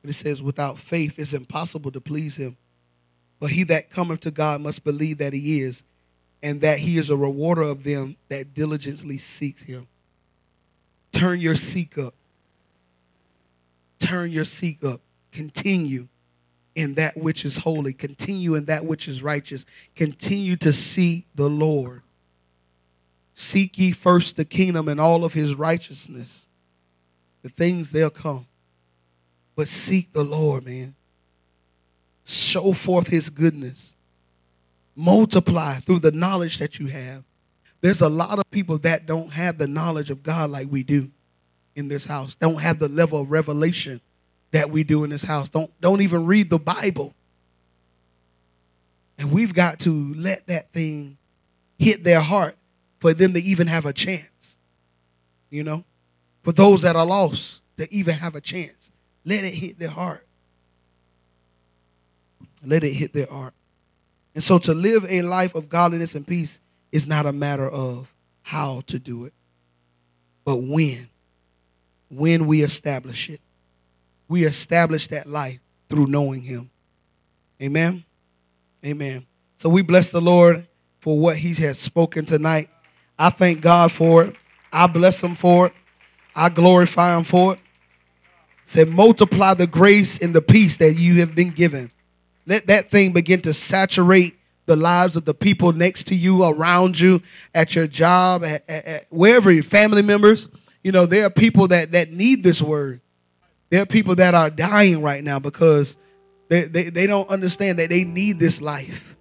[0.02, 2.58] But it says, without faith, it's impossible to please him.
[3.39, 5.84] But he that cometh to God must believe that he is,
[6.43, 9.88] and that he is a rewarder of them that diligently seeks him.
[11.12, 12.16] Turn your seek up.
[13.99, 15.02] Turn your seek up.
[15.32, 16.08] Continue
[16.76, 17.93] in that which is holy.
[17.93, 19.66] Continue in that which is righteous.
[19.95, 22.02] Continue to seek the Lord.
[23.34, 26.48] Seek ye first the kingdom and all of his righteousness.
[27.42, 28.48] The things they'll come.
[29.56, 30.96] But seek the Lord, man.
[32.24, 33.96] Show forth his goodness.
[34.96, 37.24] Multiply through the knowledge that you have.
[37.82, 41.10] There's a lot of people that don't have the knowledge of God like we do
[41.76, 42.36] in this house.
[42.36, 44.02] Don't have the level of revelation
[44.52, 45.50] that we do in this house.
[45.50, 47.16] Don't don't even read the Bible.
[49.18, 51.18] And we've got to let that thing
[51.80, 52.58] hit their heart
[53.02, 54.56] for them to even have a chance.
[55.49, 55.84] You know?
[56.43, 58.91] For those that are lost to even have a chance.
[59.26, 60.26] Let it hit their heart.
[62.64, 63.54] Let it hit their heart.
[64.34, 66.60] And so to live a life of godliness and peace
[66.91, 69.34] is not a matter of how to do it,
[70.45, 71.10] but when.
[72.10, 73.41] When we establish it.
[74.28, 76.70] We establish that life through knowing Him.
[77.62, 78.06] Amen.
[78.86, 79.26] Amen.
[79.58, 80.68] So we bless the Lord
[80.99, 82.70] for what He has spoken tonight.
[83.22, 84.36] I thank God for it.
[84.74, 85.74] I bless Him for it.
[86.36, 87.59] I glorify Him for it.
[88.65, 91.91] Say, multiply the grace and the peace that you have been given.
[92.47, 96.99] Let that thing begin to saturate the lives of the people next to you, around
[96.99, 97.22] you,
[97.53, 100.49] at your job, at, at, at wherever your family members.
[100.84, 103.01] You know, there are people that, that need this word.
[103.69, 105.95] There are people that are dying right now because
[106.47, 109.15] they, they, they don't understand that they need this life.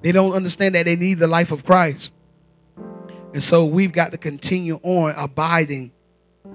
[0.00, 2.12] They don't understand that they need the life of Christ.
[3.32, 5.92] And so we've got to continue on abiding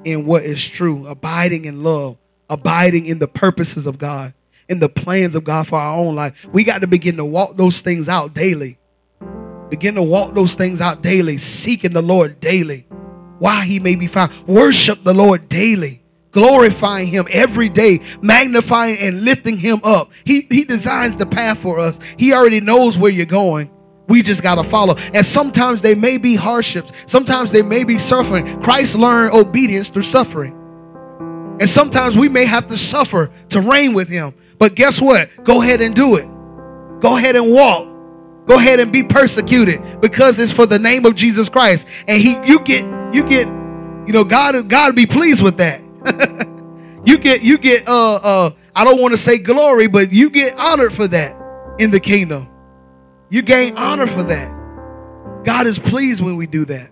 [0.04, 2.18] in what is true, abiding in love,
[2.50, 4.34] abiding in the purposes of God,
[4.70, 6.48] in the plans of God for our own life.
[6.52, 8.78] We got to begin to walk those things out daily.
[9.70, 12.88] Begin to walk those things out daily, seeking the Lord daily.
[13.40, 14.32] why he may be found.
[14.48, 16.02] Worship the Lord daily,
[16.32, 20.12] glorifying him every day, magnifying and lifting him up.
[20.26, 23.70] He, he designs the path for us, he already knows where you're going.
[24.08, 24.96] We just got to follow.
[25.14, 27.12] And sometimes they may be hardships.
[27.12, 28.46] Sometimes they may be suffering.
[28.62, 30.54] Christ learned obedience through suffering.
[31.60, 34.34] And sometimes we may have to suffer to reign with him.
[34.60, 35.30] But guess what?
[35.44, 36.28] Go ahead and do it.
[37.00, 37.88] Go ahead and walk.
[38.48, 41.88] Go ahead and be persecuted because it's for the name of Jesus Christ.
[42.08, 42.84] And he you get
[43.14, 45.82] you get you know God God be pleased with that.
[47.06, 50.56] you get you get uh uh I don't want to say glory, but you get
[50.58, 51.36] honored for that
[51.78, 52.48] in the kingdom.
[53.30, 55.44] You gain honor for that.
[55.44, 56.92] God is pleased when we do that.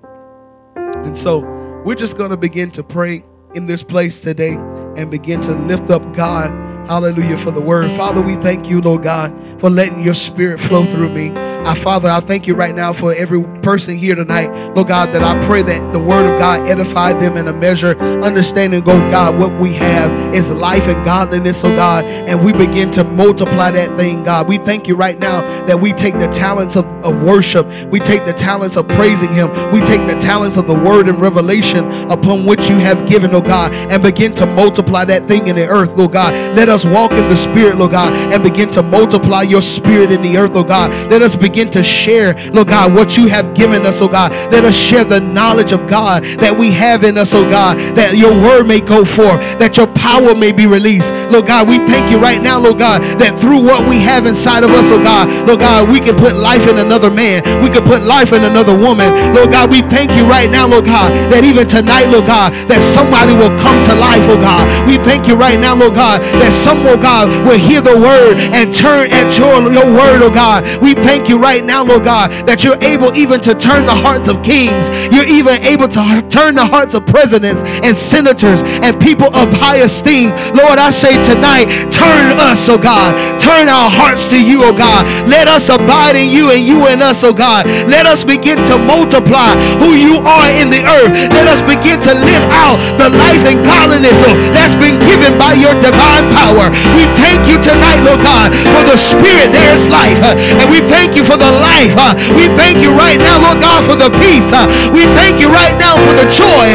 [0.75, 1.39] And so
[1.85, 3.23] we're just going to begin to pray
[3.53, 4.55] in this place today
[4.97, 6.51] and begin to lift up God
[6.87, 7.89] Hallelujah for the word.
[7.97, 11.35] Father, we thank you, Lord God, for letting your spirit flow through me.
[11.65, 15.23] Our Father, I thank you right now for every person here tonight, Lord God, that
[15.23, 19.39] I pray that the word of God edify them in a measure, understanding, oh God,
[19.39, 23.97] what we have is life and godliness, oh God, and we begin to multiply that
[23.97, 24.47] thing, God.
[24.47, 28.25] We thank you right now that we take the talents of, of worship, we take
[28.25, 32.45] the talents of praising Him, we take the talents of the word and revelation upon
[32.45, 35.93] which you have given, oh God, and begin to multiply that thing in the earth,
[35.97, 36.35] oh God.
[36.55, 40.11] Let us us walk in the Spirit, Lord God, and begin to multiply your Spirit
[40.11, 40.91] in the earth, Lord God.
[41.09, 44.31] Let us begin to share, Lord God, what you have given us, oh God.
[44.51, 48.17] Let us share the knowledge of God that we have in us, oh God, that
[48.17, 51.15] your word may go forth, that your power may be released.
[51.31, 54.63] Lord God, we thank you right now, Lord God, that through what we have inside
[54.63, 57.41] of us, oh God, Lord God, we can put life in another man.
[57.63, 59.07] We can put life in another woman.
[59.33, 62.83] Lord God, we thank you right now, Lord God, that even tonight, Lord God, that
[62.83, 64.67] somebody will come to life, oh God.
[64.83, 68.41] We thank you right now, Lord God, that some, oh God, will hear the word
[68.57, 70.65] and turn at your, your word, oh God.
[70.81, 74.25] We thank you right now, Lord God, that you're able even to turn the hearts
[74.25, 74.89] of kings.
[75.13, 79.85] You're even able to turn the hearts of presidents and senators and people of high
[79.85, 80.33] esteem.
[80.57, 83.13] Lord, I say tonight, turn us, oh God.
[83.37, 85.05] Turn our hearts to you, oh God.
[85.29, 87.69] Let us abide in you and you in us, oh God.
[87.85, 91.13] Let us begin to multiply who you are in the earth.
[91.29, 95.53] Let us begin to live out the life and godliness oh, that's been given by
[95.53, 96.54] your divine power.
[96.95, 100.17] We thank you tonight, Lord God, for the spirit there is life.
[100.23, 101.91] And we thank you for the life.
[102.31, 104.55] We thank you right now, Lord God, for the peace.
[104.95, 106.65] We thank you right now for the joy,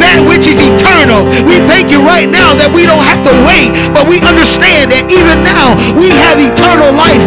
[0.00, 1.24] that which is eternal.
[1.48, 5.08] We thank you right now that we don't have to wait, but we understand that
[5.08, 7.22] even now we have eternal life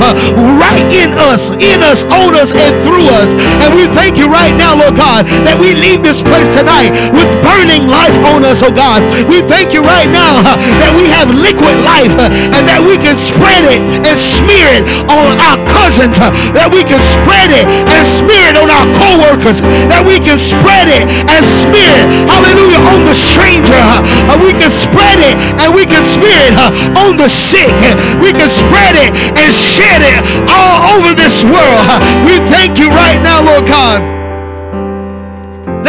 [0.59, 3.33] right in us, in us, on us, and through us.
[3.63, 7.29] And we thank you right now, Lord God, that we leave this place tonight with
[7.41, 9.01] burning life on us, oh God.
[9.29, 10.41] We thank you right now
[10.81, 14.83] that we have liquid life Uh, and that we can spread it and smear it
[15.07, 19.63] on our cousins, uh, that we can spread it and smear it on our co-workers,
[19.87, 23.79] that we can spread it and smear it, hallelujah, on the stranger,
[24.27, 26.55] and we can spread it and we can smear it
[26.99, 27.71] on the sick,
[28.19, 30.19] we can spread it and shed it
[30.51, 31.87] all over this world.
[32.27, 34.22] We thank you right now, Lord God.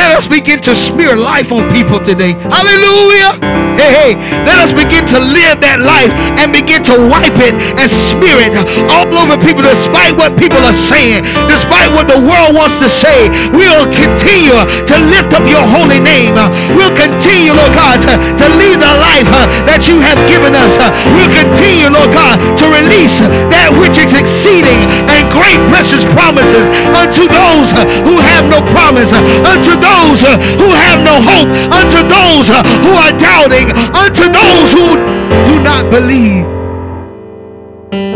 [0.05, 2.37] Let us begin to smear life on people today.
[2.37, 3.41] Hallelujah.
[3.73, 4.13] Hey, hey,
[4.45, 8.53] let us begin to live that life and begin to wipe it and smear it
[8.93, 13.33] all over people despite what people are saying, despite what the world wants to say.
[13.57, 16.37] We'll continue to lift up your holy name.
[16.77, 20.77] We'll continue, Lord God, to, to lead the life uh, that you have given us.
[21.17, 27.25] We'll continue, Lord God, to release that which is exceeding and great precious promises unto
[27.25, 27.73] those
[28.05, 29.11] who have no promise,
[29.49, 29.94] unto those
[30.25, 34.99] uh, who have no hope, unto those uh, who are doubting, unto those who
[35.47, 36.47] do not believe.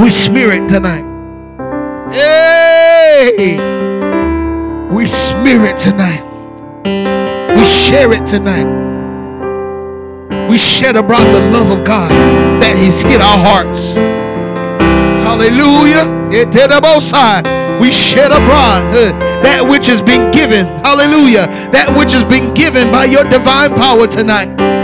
[0.01, 1.07] We smear it tonight.
[2.13, 3.59] Hey!
[4.91, 6.25] We smear it tonight.
[7.57, 8.67] We share it tonight.
[10.49, 12.11] We shed abroad the love of God
[12.63, 13.95] that has hit our hearts.
[15.23, 16.18] Hallelujah.
[17.81, 19.13] We shed abroad uh,
[19.43, 20.67] that which has been given.
[20.85, 21.47] Hallelujah.
[21.71, 24.78] That which has been given by your divine power tonight.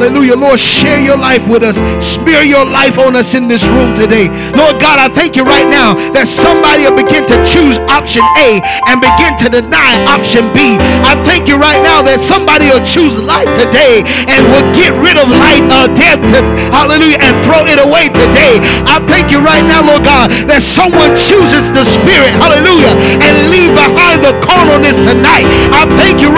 [0.00, 0.32] Hallelujah.
[0.32, 1.76] Lord, share your life with us.
[2.00, 4.32] Smear your life on us in this room today.
[4.56, 8.64] Lord God, I thank you right now that somebody will begin to choose option A
[8.88, 10.80] and begin to deny option B.
[11.04, 15.20] I thank you right now that somebody will choose life today and will get rid
[15.20, 16.40] of life, uh, death, to,
[16.72, 18.56] hallelujah, and throw it away today.
[18.88, 23.76] I thank you right now, Lord God, that someone chooses the spirit, hallelujah, and leave
[23.76, 25.44] behind the carnalness tonight.
[25.76, 26.29] I thank you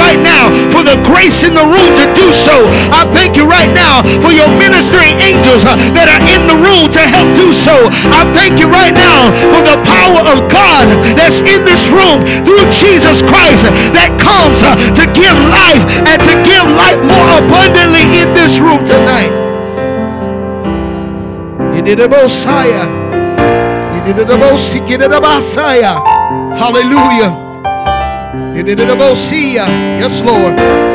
[1.23, 2.67] in the room to do so.
[2.91, 6.91] I thank you right now for your ministering angels uh, that are in the room
[6.91, 7.87] to help do so.
[8.11, 12.67] I thank you right now for the power of God that's in this room through
[12.75, 18.35] Jesus Christ that comes uh, to give life and to give life more abundantly in
[18.35, 19.31] this room tonight.
[26.59, 27.31] Hallelujah.
[30.03, 30.92] Yes, Lord.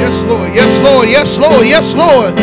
[0.00, 0.54] Yes, Lord.
[0.54, 1.08] Yes, Lord.
[1.08, 1.66] Yes, Lord.
[1.66, 2.38] Yes, Lord.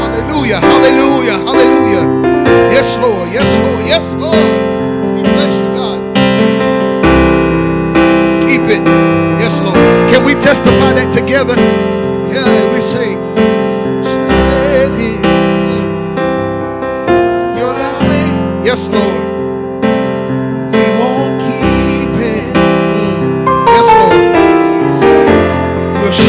[0.00, 0.60] Hallelujah.
[0.60, 1.38] Hallelujah.
[1.38, 2.04] Hallelujah.
[2.72, 3.32] Yes, Lord.
[3.32, 3.86] Yes, Lord.
[3.86, 4.46] Yes, Lord.
[5.16, 6.00] We bless you, God.
[8.48, 8.82] Keep it.
[9.40, 9.76] Yes, Lord.
[10.10, 11.56] Can we testify that together?
[12.32, 13.34] Yeah, we say.
[18.64, 19.23] Yes, Lord.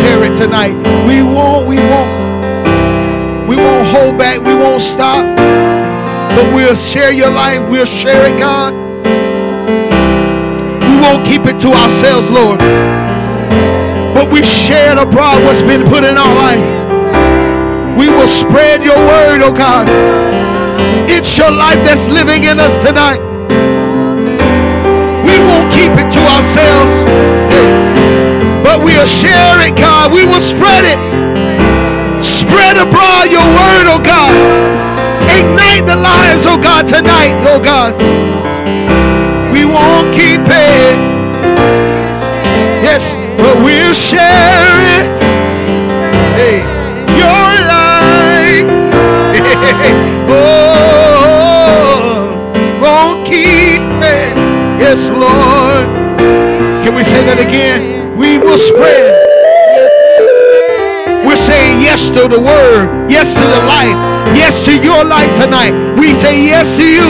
[0.06, 0.78] It tonight.
[1.08, 2.14] We won't, we won't.
[3.50, 4.40] We won't hold back.
[4.40, 5.26] We won't stop.
[6.38, 7.68] But we'll share your life.
[7.70, 8.74] We'll share it, God.
[10.86, 12.60] We won't keep it to ourselves, Lord.
[14.14, 16.66] But we share abroad what's been put in our life.
[17.98, 19.88] We will spread your word, oh God.
[21.10, 23.20] It's your life that's living in us tonight.
[25.26, 28.35] We won't keep it to ourselves.
[28.66, 30.12] But we'll share it, God.
[30.12, 30.98] We will spread it.
[32.18, 34.34] Spread abroad your word, oh God.
[35.30, 37.94] Ignite the lives, oh God, tonight, oh God.
[39.54, 40.98] We won't keep it.
[42.82, 45.05] Yes, but we'll share it.
[58.56, 59.12] Will spread.
[61.28, 63.98] We're saying yes to the word, yes to the life,
[64.32, 65.74] yes to your life tonight.
[66.00, 67.10] We say yes to you.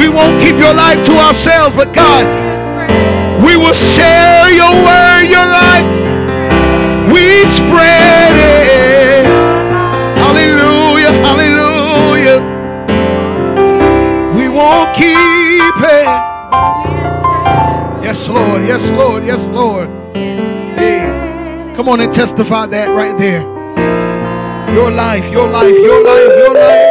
[0.00, 2.24] We won't keep your life to ourselves, but God,
[3.44, 5.84] we will share your word, your life.
[7.12, 9.26] We spread it.
[10.16, 12.40] Hallelujah, hallelujah.
[14.32, 16.30] We won't keep it.
[18.02, 19.89] Yes, Lord, yes, Lord, yes, Lord.
[21.80, 23.40] Come on and testify that right there.
[24.74, 26.89] Your life, your life, your life, your life.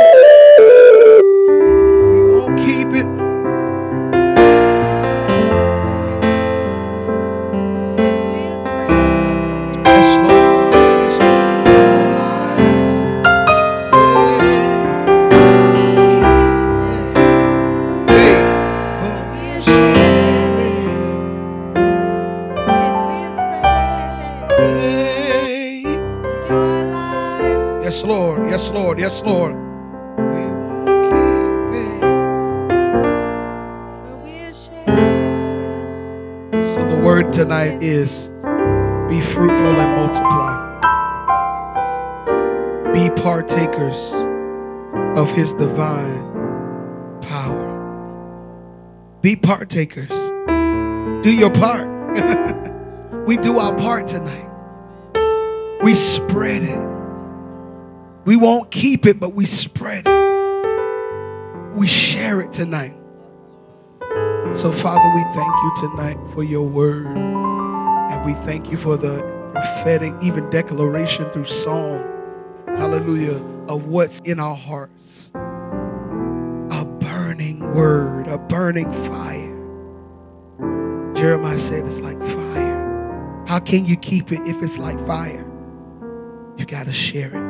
[27.90, 28.52] Yes, Lord.
[28.52, 29.00] Yes, Lord.
[29.00, 29.56] Yes, Lord.
[29.56, 32.02] We won't keep it.
[36.76, 38.28] So the word tonight is
[39.10, 40.54] be fruitful and multiply.
[42.94, 44.14] Be partakers
[45.18, 46.30] of his divine
[47.22, 47.74] power.
[49.24, 50.30] Be partakers.
[51.24, 51.88] Do your part.
[53.26, 54.52] we do our part tonight.
[55.82, 56.99] We spread it.
[58.30, 61.76] We won't keep it, but we spread it.
[61.76, 62.94] We share it tonight.
[64.54, 67.08] So, Father, we thank you tonight for your word.
[67.08, 69.24] And we thank you for the
[69.54, 72.06] prophetic, even declaration through song,
[72.68, 75.32] hallelujah, of what's in our hearts.
[75.34, 79.56] A burning word, a burning fire.
[81.16, 83.44] Jeremiah said it's like fire.
[83.48, 85.48] How can you keep it if it's like fire?
[86.58, 87.49] You got to share it,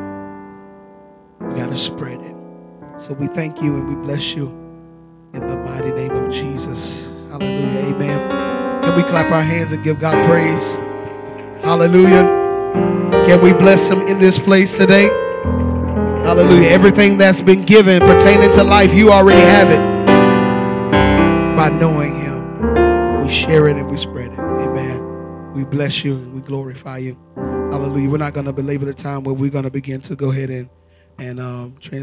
[1.50, 2.36] you got to spread it.
[2.98, 4.48] So we thank you and we bless you
[5.34, 7.14] in the mighty name of Jesus.
[7.30, 7.94] Hallelujah.
[7.94, 8.82] Amen.
[8.82, 10.76] Can we clap our hands and give God praise?
[11.64, 12.24] Hallelujah.
[13.26, 15.08] Can we bless him in this place today?
[16.24, 16.70] Hallelujah.
[16.70, 19.80] Everything that's been given pertaining to life, you already have it
[21.56, 23.24] by knowing him.
[23.24, 24.40] We share it and we spread it.
[24.40, 25.54] Amen.
[25.54, 27.18] We bless you and we glorify you.
[27.36, 28.10] Hallelujah.
[28.10, 30.50] We're not going to belabor the time where we're going to begin to go ahead
[30.50, 30.70] and,
[31.20, 31.76] and um,